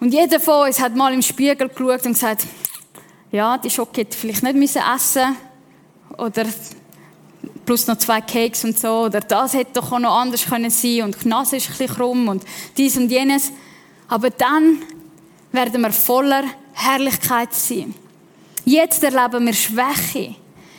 Und 0.00 0.12
jeder 0.12 0.38
von 0.38 0.66
uns 0.66 0.78
hat 0.78 0.94
mal 0.94 1.14
im 1.14 1.22
Spiegel 1.22 1.66
geschaut 1.66 2.04
und 2.04 2.12
gesagt, 2.12 2.44
ja, 3.32 3.56
die 3.56 3.70
Schocke 3.70 4.02
hätte 4.02 4.18
vielleicht 4.18 4.42
nicht 4.42 4.54
müssen 4.54 4.82
essen 4.94 5.34
oder 6.18 6.44
plus 7.64 7.86
noch 7.86 7.96
zwei 7.96 8.20
Cakes 8.20 8.64
und 8.64 8.78
so, 8.78 9.04
oder 9.06 9.20
das 9.20 9.54
hätte 9.54 9.80
doch 9.80 9.90
auch 9.92 9.98
noch 9.98 10.14
anders 10.14 10.44
können 10.44 10.68
sein 10.68 11.04
und 11.04 11.24
die 11.24 11.28
Nase 11.28 11.56
ist 11.56 11.70
ein 11.70 11.78
bisschen 11.78 11.96
krumm 11.96 12.28
und 12.28 12.44
dies 12.76 12.98
und 12.98 13.10
jenes. 13.10 13.50
Aber 14.06 14.28
dann 14.28 14.82
werden 15.52 15.80
wir 15.80 15.90
voller 15.90 16.44
Herrlichkeit 16.74 17.54
sein. 17.54 17.94
Jetzt 18.66 19.02
erleben 19.02 19.46
wir 19.46 19.54
Schwäche. 19.54 20.34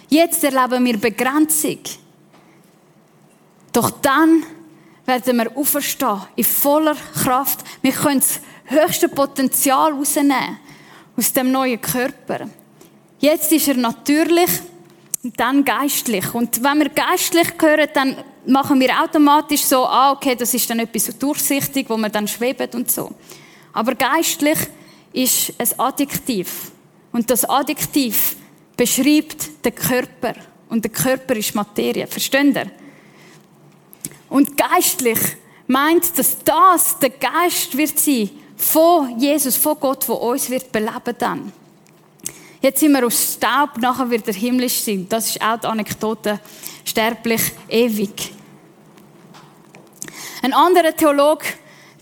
Jetzt 0.07 0.43
erleben 0.43 0.85
wir 0.85 0.99
Begrenzung. 0.99 1.79
Doch 3.73 3.89
dann 3.89 4.43
werden 5.09 5.37
wir 5.37 5.57
auferstehen 5.57 6.21
in 6.35 6.43
voller 6.43 6.95
Kraft. 7.23 7.59
Wir 7.81 7.91
können 7.91 8.19
das 8.19 8.39
höchste 8.65 9.09
Potenzial 9.09 9.91
rausnehmen 9.91 10.59
aus 11.17 11.33
dem 11.33 11.51
neuen 11.51 11.81
Körper. 11.81 12.47
Jetzt 13.19 13.51
ist 13.51 13.67
er 13.67 13.75
natürlich 13.75 14.49
und 15.23 15.37
dann 15.39 15.65
geistlich. 15.65 16.33
Und 16.33 16.63
wenn 16.63 16.79
wir 16.79 16.89
geistlich 16.89 17.49
hören, 17.59 17.89
dann 17.93 18.15
machen 18.45 18.79
wir 18.79 19.01
automatisch 19.03 19.63
so, 19.63 19.85
ah, 19.85 20.11
okay, 20.11 20.35
das 20.35 20.53
ist 20.53 20.69
dann 20.69 20.79
etwas 20.79 21.07
so 21.07 21.13
durchsichtig, 21.13 21.89
wo 21.89 21.97
man 21.97 22.11
dann 22.11 22.27
schwebt 22.27 22.73
und 22.75 22.89
so. 22.89 23.11
Aber 23.73 23.95
geistlich 23.95 24.57
ist 25.11 25.53
ein 25.57 25.79
Adjektiv. 25.79 26.71
Und 27.11 27.29
das 27.29 27.43
Adjektiv 27.43 28.35
beschreibt 28.77 29.65
den 29.65 29.75
Körper. 29.75 30.35
Und 30.69 30.85
der 30.85 30.91
Körper 30.91 31.35
ist 31.35 31.55
Materie. 31.55 32.07
Versteht 32.07 32.55
ihr? 32.55 32.71
Und 34.29 34.57
geistlich 34.57 35.19
meint, 35.67 36.17
dass 36.17 36.37
das 36.43 36.99
der 36.99 37.11
Geist 37.11 37.75
wird 37.77 37.97
sein 37.99 38.29
von 38.57 39.19
Jesus, 39.19 39.55
von 39.55 39.79
Gott, 39.79 40.07
wo 40.07 40.13
uns 40.13 40.49
wird 40.49 40.71
beleben 40.71 41.15
dann. 41.17 41.53
Jetzt 42.61 42.81
sind 42.81 42.91
wir 42.91 43.05
aus 43.05 43.35
Staub, 43.35 43.77
nachher 43.77 44.09
wird 44.09 44.27
er 44.27 44.33
himmlisch 44.33 44.81
sein. 44.81 45.07
Das 45.07 45.29
ist 45.29 45.41
auch 45.41 45.57
die 45.57 45.67
Anekdote, 45.67 46.39
sterblich, 46.83 47.41
ewig. 47.69 48.33
Ein 50.41 50.53
anderer 50.53 50.95
Theolog, 50.95 51.41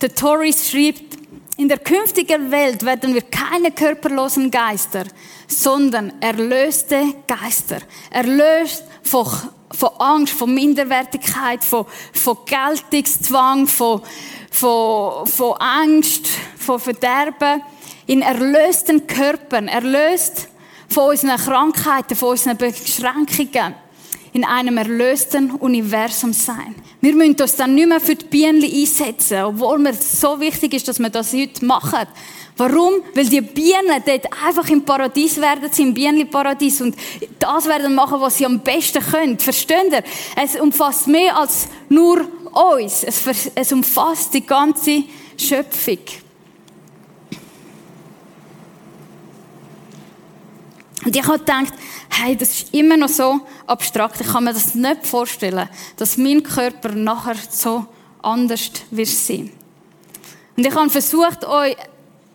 der 0.01 0.13
Torres, 0.15 0.69
schreibt, 0.69 1.17
in 1.57 1.67
der 1.67 1.79
künftigen 1.79 2.51
Welt 2.51 2.83
werden 2.85 3.13
wir 3.15 3.23
keine 3.23 3.71
körperlosen 3.71 4.51
Geister, 4.51 5.05
sondern 5.47 6.13
erlöste 6.21 7.15
Geister. 7.27 7.79
Erlöst 8.11 8.83
von, 9.07 9.27
von 9.71 9.89
Angst, 9.99 10.33
von 10.33 10.53
Minderwertigkeit, 10.53 11.63
von, 11.63 11.85
von 12.13 12.37
Geltungszwang, 12.45 13.67
von, 13.67 14.01
von, 14.51 15.25
von 15.25 15.53
Angst, 15.53 16.27
von 16.57 16.79
Verderben 16.79 17.61
in 18.05 18.21
erlösten 18.21 19.07
Körpern, 19.07 19.67
erlöst 19.67 20.47
von 20.89 21.09
unseren 21.09 21.37
Krankheiten, 21.37 22.15
von 22.15 22.29
unseren 22.29 22.57
Beschränkungen, 22.57 23.75
in 24.33 24.43
einem 24.43 24.77
erlösten 24.77 25.51
Universum 25.51 26.31
sein. 26.33 26.75
Wir 27.01 27.15
müssen 27.15 27.41
uns 27.41 27.55
dann 27.55 27.75
nicht 27.75 27.87
mehr 27.87 27.99
für 27.99 28.15
die 28.15 28.25
Bienen 28.25 28.63
einsetzen, 28.63 29.41
obwohl 29.43 29.79
mir 29.79 29.93
so 29.93 30.39
wichtig 30.39 30.73
ist, 30.73 30.87
dass 30.87 30.99
wir 30.99 31.09
das 31.09 31.33
heute 31.33 31.65
machen. 31.65 32.07
Warum? 32.57 32.95
Weil 33.13 33.27
die 33.29 33.41
Bienen 33.41 34.03
dort 34.03 34.27
einfach 34.43 34.67
im 34.69 34.83
Paradies 34.83 35.39
werden, 35.39 35.69
im 35.77 35.93
Bienenparadies 35.93 36.81
und 36.81 36.95
das 37.37 37.65
werden 37.65 37.93
machen, 37.93 38.19
was 38.19 38.37
sie 38.37 38.45
am 38.47 38.59
besten 38.59 39.03
können. 39.03 39.37
Versteht 39.37 39.91
ihr? 39.91 40.03
Es 40.35 40.59
umfasst 40.59 41.07
mehr 41.07 41.37
als 41.37 41.67
nur 41.87 42.27
uns. 42.51 43.03
Es, 43.03 43.23
es 43.53 43.71
umfasst 43.71 44.33
die 44.33 44.45
ganze 44.45 45.03
Schöpfung. 45.37 45.99
Und 51.05 51.15
ich 51.15 51.23
habe 51.23 51.39
gedacht, 51.39 51.73
hey, 52.09 52.35
das 52.35 52.49
ist 52.49 52.73
immer 52.73 52.97
noch 52.97 53.07
so 53.07 53.39
abstrakt. 53.67 54.19
Ich 54.19 54.27
kann 54.27 54.43
mir 54.43 54.53
das 54.53 54.73
nicht 54.73 55.05
vorstellen, 55.05 55.69
dass 55.95 56.17
mein 56.17 56.41
Körper 56.41 56.89
nachher 56.89 57.37
so 57.49 57.85
anders 58.21 58.71
wird 58.89 59.07
sein. 59.07 59.51
Und 60.57 60.65
ich 60.65 60.75
habe 60.75 60.89
versucht, 60.89 61.45
euch 61.45 61.77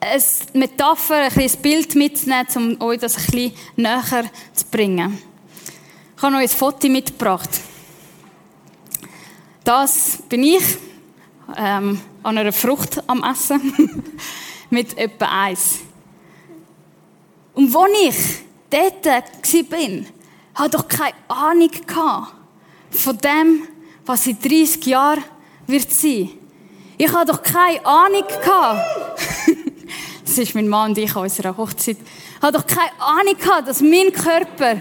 eine 0.02 0.22
Metapher, 0.54 1.16
ein 1.16 1.30
kleines 1.30 1.56
Bild 1.56 1.94
mitzunehmen, 1.94 2.46
um 2.56 2.80
euch 2.82 2.98
das 2.98 3.16
ein 3.16 3.24
bisschen 3.26 3.52
näher 3.76 4.24
zu 4.52 4.66
bringen. 4.70 5.18
Ich 6.16 6.22
habe 6.22 6.36
euch 6.36 6.42
ein 6.42 6.48
Foto 6.48 6.88
mitgebracht. 6.88 7.50
Das 9.64 10.18
bin 10.28 10.42
ich 10.42 10.62
ähm, 11.56 12.00
an 12.22 12.38
einer 12.38 12.52
Frucht 12.52 13.02
am 13.06 13.22
Essen 13.22 14.02
mit 14.70 14.98
etwa 14.98 15.26
eins. 15.26 15.80
Und 17.54 17.72
wo 17.72 17.86
ich 17.86 18.16
dort 18.70 19.06
war, 19.06 20.04
hatte 20.54 20.76
doch 20.76 20.88
keine 20.88 21.14
Ahnung 21.28 21.70
von 22.90 23.18
dem, 23.18 23.68
was 24.04 24.26
in 24.26 24.38
30 24.40 24.84
Jahren 24.86 25.22
wird 25.66 25.92
sein. 25.92 26.30
Ich 26.98 27.12
hatte 27.12 27.32
doch 27.32 27.42
keine 27.42 27.84
Ahnung 27.86 28.24
das 30.32 30.38
ist 30.38 30.54
mein 30.54 30.66
Mann 30.66 30.92
und 30.92 30.98
ich 30.98 31.14
an 31.14 31.24
unserer 31.24 31.54
Hochzeit. 31.54 31.98
Ich 31.98 32.42
hatte 32.42 32.56
doch 32.56 32.66
keine 32.66 32.90
Ahnung 32.98 33.36
dass 33.66 33.82
mein 33.82 34.10
Körper 34.10 34.80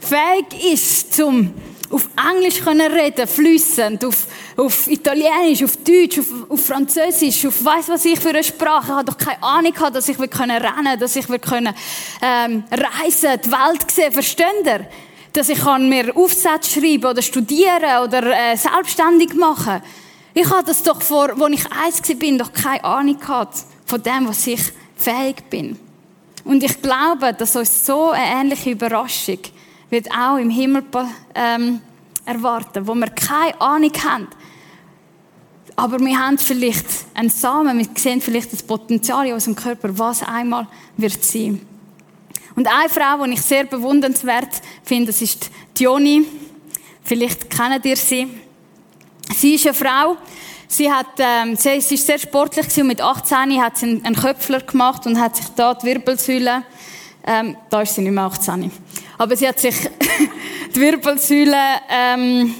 fähig 0.00 0.72
ist, 0.74 1.14
zum 1.14 1.54
auf 1.88 2.10
Englisch 2.30 2.60
können 2.60 2.92
reden, 2.92 3.26
flüssend, 3.26 4.04
auf, 4.04 4.26
auf 4.54 4.86
Italienisch, 4.86 5.64
auf 5.64 5.78
Deutsch, 5.78 6.18
auf, 6.18 6.50
auf 6.50 6.62
Französisch, 6.62 7.46
auf 7.46 7.64
weiss 7.64 7.88
was 7.88 8.04
ich 8.04 8.20
für 8.20 8.28
eine 8.28 8.44
Sprache. 8.44 8.88
Ich 8.88 8.94
hatte 8.96 9.06
doch 9.06 9.18
keine 9.18 9.42
Ahnung 9.42 9.72
gehabt, 9.72 9.96
dass 9.96 10.06
ich 10.08 10.18
können 10.30 10.62
rennen, 10.62 11.00
dass 11.00 11.16
ich 11.16 11.26
können 11.26 11.74
ähm, 12.20 12.64
reisen, 12.70 13.40
die 13.42 13.50
Welt 13.50 13.90
sehen. 13.90 14.12
Versteht 14.12 14.66
ihr? 14.66 14.86
Dass 15.32 15.48
ich 15.48 15.58
kann 15.58 15.88
mir 15.88 16.14
Aufsätze 16.14 16.70
schreiben 16.70 17.06
oder 17.06 17.22
studieren 17.22 18.04
oder 18.04 18.52
äh, 18.52 18.56
selbstständig 18.58 19.32
machen. 19.32 19.80
Ich 20.32 20.48
hatte 20.48 20.66
das 20.66 20.82
doch 20.82 21.02
vor, 21.02 21.30
als 21.30 21.54
ich 21.54 21.72
eins 21.72 22.08
war, 22.08 22.38
doch 22.38 22.52
keine 22.52 22.84
Ahnung 22.84 23.18
gehabt 23.18 23.64
von 23.84 24.02
dem, 24.02 24.28
was 24.28 24.46
ich 24.46 24.60
fähig 24.96 25.48
bin. 25.50 25.78
Und 26.44 26.62
ich 26.62 26.80
glaube, 26.80 27.34
dass 27.34 27.56
uns 27.56 27.84
so 27.84 28.10
eine 28.10 28.40
ähnliche 28.40 28.70
Überraschung 28.70 29.38
wird 29.90 30.08
auch 30.10 30.36
im 30.36 30.50
Himmel 30.50 30.84
ähm, 31.34 31.80
erwarten, 32.24 32.86
wo 32.86 32.94
wir 32.94 33.08
keine 33.08 33.60
Ahnung 33.60 33.92
haben. 34.04 34.28
Aber 35.76 35.98
wir 35.98 36.18
haben 36.18 36.38
vielleicht 36.38 36.86
einen 37.14 37.30
Samen, 37.30 37.78
wir 37.78 37.86
sehen 37.94 38.20
vielleicht 38.20 38.52
das 38.52 38.62
Potenzial 38.62 39.26
in 39.26 39.34
unserem 39.34 39.56
Körper, 39.56 39.98
was 39.98 40.22
einmal 40.22 40.66
wird 40.96 41.24
sein. 41.24 41.60
Und 42.54 42.66
eine 42.68 42.88
Frau, 42.88 43.24
die 43.24 43.32
ich 43.32 43.42
sehr 43.42 43.64
bewundernswert 43.64 44.60
finde, 44.84 45.06
das 45.06 45.22
ist 45.22 45.50
Dioni. 45.78 46.26
Vielleicht 47.02 47.48
kennt 47.48 47.84
ihr 47.84 47.96
sie. 47.96 48.28
Sie 49.34 49.54
ist 49.54 49.66
eine 49.66 49.74
Frau, 49.74 50.16
sie, 50.68 50.90
hat, 50.90 51.06
ähm, 51.18 51.56
sie 51.56 51.70
ist 51.70 52.06
sehr 52.06 52.18
sportlich 52.18 52.66
und 52.78 52.86
mit 52.86 53.00
18 53.00 53.62
hat 53.62 53.76
sie 53.76 54.00
einen 54.02 54.14
Köpfler 54.14 54.60
gemacht 54.60 55.06
und 55.06 55.20
hat 55.20 55.36
sich 55.36 55.46
da 55.56 55.74
die 55.74 55.86
Wirbelsäule, 55.86 56.62
ähm, 57.26 57.56
da 57.68 57.82
ist 57.82 57.94
sie 57.94 58.02
nicht 58.02 58.12
mehr 58.12 58.24
18, 58.24 58.70
aber 59.18 59.36
sie 59.36 59.48
hat 59.48 59.58
sich 59.58 59.74
die 60.74 60.80
Wirbelsäule 60.80 61.56
ähm, 61.88 62.54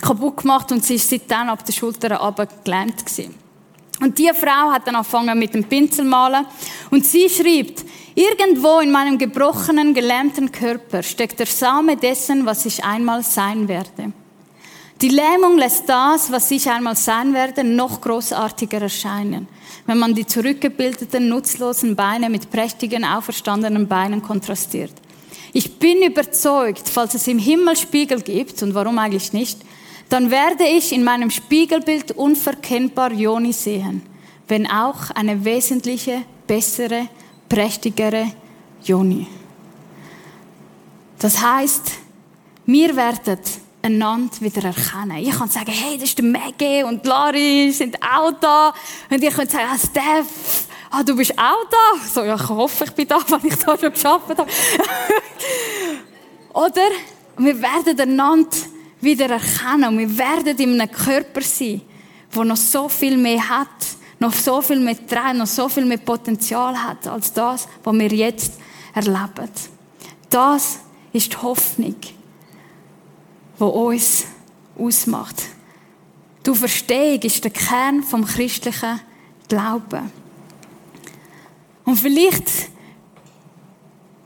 kaputt 0.00 0.38
gemacht 0.38 0.70
und 0.72 0.84
sie 0.84 0.96
ist 0.96 1.08
seitdem 1.08 1.48
ab 1.48 1.64
der 1.64 1.72
Schulter 1.72 2.16
runter 2.16 2.48
gelähmt 2.64 3.04
gewesen. 3.04 3.34
Und 4.00 4.18
die 4.18 4.30
Frau 4.34 4.72
hat 4.72 4.86
dann 4.86 4.96
angefangen 4.96 5.38
mit 5.38 5.54
dem 5.54 5.64
Pinsel 5.64 6.04
malen 6.04 6.46
und 6.90 7.06
sie 7.06 7.28
schreibt, 7.28 7.84
irgendwo 8.14 8.80
in 8.80 8.90
meinem 8.90 9.16
gebrochenen, 9.18 9.94
gelähmten 9.94 10.50
Körper 10.50 11.02
steckt 11.02 11.38
der 11.38 11.46
Same 11.46 11.96
dessen, 11.96 12.44
was 12.44 12.66
ich 12.66 12.84
einmal 12.84 13.22
sein 13.22 13.68
werde. 13.68 14.12
Die 15.00 15.08
Lähmung 15.08 15.58
lässt 15.58 15.88
das, 15.88 16.30
was 16.30 16.50
ich 16.50 16.70
einmal 16.70 16.96
sein 16.96 17.34
werde, 17.34 17.64
noch 17.64 18.00
großartiger 18.00 18.82
erscheinen, 18.82 19.48
wenn 19.86 19.98
man 19.98 20.14
die 20.14 20.26
zurückgebildeten, 20.26 21.28
nutzlosen 21.28 21.96
Beine 21.96 22.30
mit 22.30 22.50
prächtigen, 22.50 23.04
auferstandenen 23.04 23.88
Beinen 23.88 24.22
kontrastiert. 24.22 24.92
Ich 25.52 25.78
bin 25.78 26.02
überzeugt, 26.02 26.88
falls 26.88 27.14
es 27.14 27.26
im 27.26 27.38
Himmel 27.38 27.76
Spiegel 27.76 28.20
gibt, 28.22 28.62
und 28.62 28.74
warum 28.74 28.98
eigentlich 28.98 29.32
nicht, 29.32 29.58
dann 30.08 30.30
werde 30.30 30.64
ich 30.64 30.92
in 30.92 31.04
meinem 31.04 31.30
Spiegelbild 31.30 32.12
unverkennbar 32.12 33.12
Joni 33.12 33.52
sehen, 33.52 34.02
wenn 34.46 34.70
auch 34.70 35.10
eine 35.10 35.44
wesentliche, 35.44 36.22
bessere, 36.46 37.08
prächtigere 37.48 38.32
Joni. 38.82 39.26
Das 41.18 41.40
heißt, 41.40 41.92
mir 42.66 42.94
werdet 42.96 43.40
einander 43.84 44.40
wieder 44.40 44.64
erkennen. 44.64 45.18
Ich 45.18 45.30
kann 45.30 45.48
sagen, 45.48 45.70
hey, 45.70 45.96
das 45.98 46.08
ist 46.08 46.18
der 46.18 46.24
Maggie 46.24 46.82
und 46.82 47.04
Lari 47.04 47.70
sind 47.70 47.96
auch 48.02 48.32
da. 48.40 48.72
Und 49.10 49.22
ich 49.22 49.34
kann 49.34 49.48
sagen, 49.48 49.68
ah, 49.70 49.78
Steph, 49.78 50.66
ah, 50.90 51.02
du 51.02 51.14
bist 51.16 51.32
auch 51.38 51.68
da? 51.70 52.00
So, 52.12 52.24
ja, 52.24 52.34
ich 52.34 52.48
hoffe, 52.48 52.84
ich 52.84 52.92
bin 52.92 53.06
da, 53.06 53.18
weil 53.28 53.44
ich 53.44 53.56
da 53.56 53.78
schon 53.78 53.92
geschafft 53.92 54.30
habe. 54.30 54.46
Oder? 56.52 56.88
wir 57.36 57.60
werden 57.60 58.00
einander 58.00 58.56
wieder 59.00 59.30
erkennen 59.30 59.88
und 59.88 59.98
wir 59.98 60.18
werden 60.18 60.56
in 60.56 60.80
einem 60.80 60.90
Körper 60.90 61.42
sein, 61.42 61.82
wo 62.30 62.44
noch 62.44 62.56
so 62.56 62.88
viel 62.88 63.16
mehr 63.16 63.48
hat, 63.48 63.68
noch 64.18 64.32
so 64.32 64.60
viel 64.60 64.80
mehr 64.80 65.06
Tränen, 65.06 65.38
noch 65.38 65.46
so 65.46 65.68
viel 65.68 65.84
mehr 65.84 65.98
Potenzial 65.98 66.76
hat, 66.76 67.06
als 67.06 67.32
das, 67.32 67.68
was 67.82 67.94
wir 67.94 68.08
jetzt 68.08 68.54
erleben. 68.94 69.50
Das 70.30 70.80
ist 71.12 71.32
die 71.32 71.36
Hoffnung, 71.36 71.96
die 73.58 73.64
uns 73.64 74.26
ausmacht. 74.78 75.42
Du 76.42 76.54
Verstehung 76.54 77.20
ist 77.22 77.42
der 77.44 77.50
Kern 77.50 78.02
vom 78.02 78.24
christlichen 78.24 79.00
Glauben. 79.48 80.10
Und 81.84 81.96
vielleicht 81.96 82.50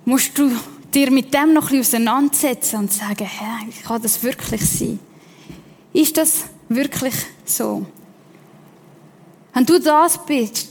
musst 0.05 0.39
du 0.39 0.51
dir 0.93 1.11
mit 1.11 1.33
dem 1.35 1.53
noch 1.53 1.71
ein 1.71 1.79
bisschen 1.79 2.09
auseinandersetzen 2.09 2.77
und 2.77 2.93
sagen, 2.93 3.27
hey, 3.27 3.69
kann 3.85 4.03
das 4.03 4.23
wirklich 4.23 4.65
sein? 4.65 4.99
Ist 5.93 6.17
das 6.17 6.45
wirklich 6.69 7.15
so? 7.45 7.87
Wenn 9.53 9.67
du 9.67 9.79
das 9.81 10.25
bist, 10.25 10.69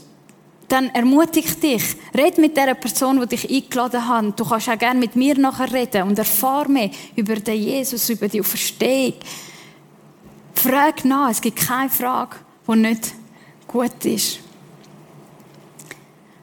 dann 0.68 0.90
ermutige 0.90 1.54
dich. 1.56 1.96
Red 2.14 2.38
mit 2.38 2.58
der 2.58 2.74
Person, 2.74 3.20
die 3.22 3.28
dich 3.28 3.50
eingeladen 3.50 4.08
hat. 4.08 4.40
Du 4.40 4.46
kannst 4.46 4.70
auch 4.70 4.78
gerne 4.78 5.00
mit 5.00 5.16
mir 5.16 5.38
nachher 5.38 5.72
reden 5.72 6.04
und 6.04 6.20
erfahr 6.20 6.68
mehr 6.68 6.90
über 7.16 7.36
den 7.36 7.62
Jesus, 7.62 8.10
über 8.10 8.28
die 8.28 8.44
Verstehung. 8.44 9.14
Frag 10.54 11.06
nach. 11.06 11.30
Es 11.30 11.42
gibt 11.42 11.58
keine 11.58 11.90
Frage, 11.90 12.38
die 12.68 12.76
nicht 12.76 13.14
gut 13.68 14.06
ist. 14.06 14.40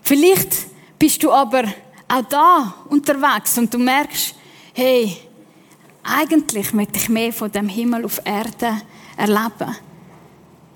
Vielleicht 0.03 0.67
bist 0.99 1.23
du 1.23 1.33
aber 1.33 1.65
auch 2.09 2.23
da 2.29 2.75
unterwegs 2.89 3.59
und 3.59 3.73
du 3.73 3.79
merkst, 3.79 4.35
hey, 4.75 5.17
eigentlich 6.03 6.73
möchte 6.73 6.99
ich 6.99 7.09
mehr 7.09 7.33
von 7.33 7.51
dem 7.51 7.69
Himmel 7.69 8.05
auf 8.05 8.21
Erde 8.25 8.81
erleben. 9.17 9.77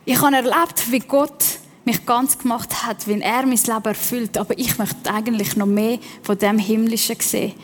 Ich 0.04 0.18
habe 0.20 0.36
erlebt, 0.36 0.90
wie 0.90 1.00
Gott 1.00 1.44
mich 1.88 2.04
ganz 2.04 2.38
gemacht 2.38 2.84
hat, 2.84 3.08
wie 3.08 3.20
er 3.20 3.46
mein 3.46 3.56
Leben 3.56 3.84
erfüllt. 3.84 4.36
Aber 4.36 4.58
ich 4.58 4.78
möchte 4.78 5.10
eigentlich 5.12 5.56
noch 5.56 5.66
mehr 5.66 5.98
von 6.22 6.36
dem 6.38 6.58
Himmlischen 6.58 7.16
sehen. 7.18 7.54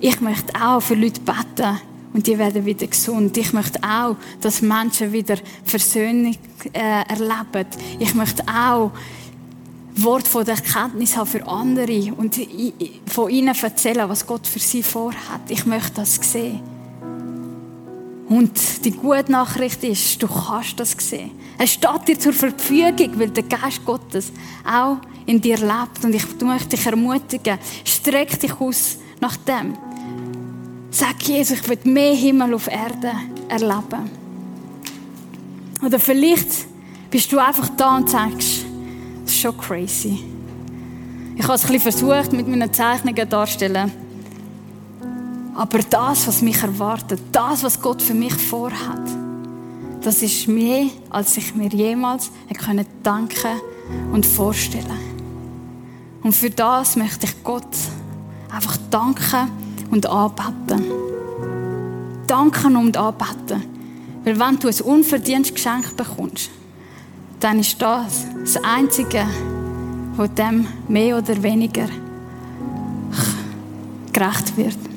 Ich 0.00 0.20
möchte 0.20 0.54
auch 0.60 0.80
für 0.80 0.94
Leute 0.94 1.20
beten 1.20 1.80
und 2.14 2.26
die 2.26 2.38
werden 2.38 2.64
wieder 2.64 2.86
gesund. 2.86 3.36
Ich 3.36 3.52
möchte 3.52 3.78
auch, 3.82 4.16
dass 4.40 4.62
Menschen 4.62 5.12
wieder 5.12 5.36
Versöhnung 5.64 6.36
äh, 6.72 7.02
erleben. 7.08 7.66
Ich 7.98 8.14
möchte 8.14 8.42
auch 8.48 8.90
Wort 9.96 10.28
von 10.28 10.44
der 10.44 10.56
Erkenntnis 10.56 11.16
haben 11.16 11.26
für 11.26 11.46
andere 11.46 12.14
und 12.16 12.38
von 13.06 13.30
ihnen 13.30 13.54
erzählen, 13.54 14.08
was 14.08 14.26
Gott 14.26 14.46
für 14.46 14.58
sie 14.58 14.82
vorhat. 14.82 15.42
Ich 15.48 15.66
möchte 15.66 15.92
das 15.96 16.14
sehen. 16.14 16.75
Und 18.28 18.84
die 18.84 18.90
gute 18.90 19.30
Nachricht 19.30 19.84
ist, 19.84 20.20
du 20.20 20.26
kannst 20.26 20.80
das 20.80 20.96
sehen. 20.98 21.30
Es 21.58 21.72
steht 21.72 22.08
dir 22.08 22.18
zur 22.18 22.32
Verfügung, 22.32 23.18
weil 23.18 23.30
der 23.30 23.44
Geist 23.44 23.84
Gottes 23.84 24.32
auch 24.64 24.98
in 25.26 25.40
dir 25.40 25.58
lebt. 25.58 26.04
Und 26.04 26.14
ich 26.14 26.40
möchte 26.40 26.76
dich 26.76 26.86
ermutigen, 26.86 27.58
streck 27.84 28.38
dich 28.40 28.60
aus 28.60 28.98
nach 29.20 29.36
dem. 29.36 29.74
Sag 30.90 31.22
Jesus, 31.22 31.60
ich 31.60 31.68
will 31.68 31.78
mehr 31.84 32.14
Himmel 32.14 32.54
auf 32.54 32.68
Erde 32.68 33.12
erleben. 33.48 34.10
Oder 35.84 36.00
vielleicht 36.00 36.66
bist 37.10 37.30
du 37.30 37.38
einfach 37.38 37.68
da 37.76 37.96
und 37.96 38.10
sagst, 38.10 38.64
das 39.24 39.32
ist 39.32 39.40
schon 39.40 39.56
crazy. 39.56 40.24
Ich 41.36 41.42
habe 41.44 41.54
es 41.54 41.64
ein 41.64 41.72
bisschen 41.72 41.92
versucht, 41.92 42.32
mit 42.32 42.48
meinen 42.48 42.72
Zeichnungen 42.72 43.28
darzustellen. 43.28 44.05
Aber 45.56 45.78
das, 45.78 46.26
was 46.26 46.42
mich 46.42 46.62
erwartet, 46.62 47.18
das, 47.32 47.62
was 47.62 47.80
Gott 47.80 48.02
für 48.02 48.12
mich 48.12 48.34
vorhat, 48.34 49.00
das 50.02 50.22
ist 50.22 50.46
mehr, 50.46 50.84
als 51.08 51.36
ich 51.38 51.54
mir 51.54 51.70
jemals 51.70 52.30
hätte 52.46 52.86
danken 53.02 53.60
und 54.12 54.26
vorstellen. 54.26 55.16
Und 56.22 56.34
für 56.34 56.50
das 56.50 56.96
möchte 56.96 57.24
ich 57.24 57.42
Gott 57.42 57.66
einfach 58.52 58.76
danken 58.90 59.50
und 59.90 60.06
anbeten. 60.06 60.84
Danken 62.26 62.76
und 62.76 62.98
anbeten. 62.98 63.62
Weil 64.24 64.38
wenn 64.38 64.58
du 64.58 64.68
ein 64.68 64.80
unverdientes 64.82 65.54
Geschenk 65.54 65.96
bekommst, 65.96 66.50
dann 67.40 67.60
ist 67.60 67.80
das 67.80 68.26
das 68.40 68.62
Einzige, 68.62 69.24
was 70.16 70.34
dem 70.34 70.66
mehr 70.88 71.16
oder 71.16 71.42
weniger 71.42 71.88
gerecht 74.12 74.56
wird. 74.56 74.95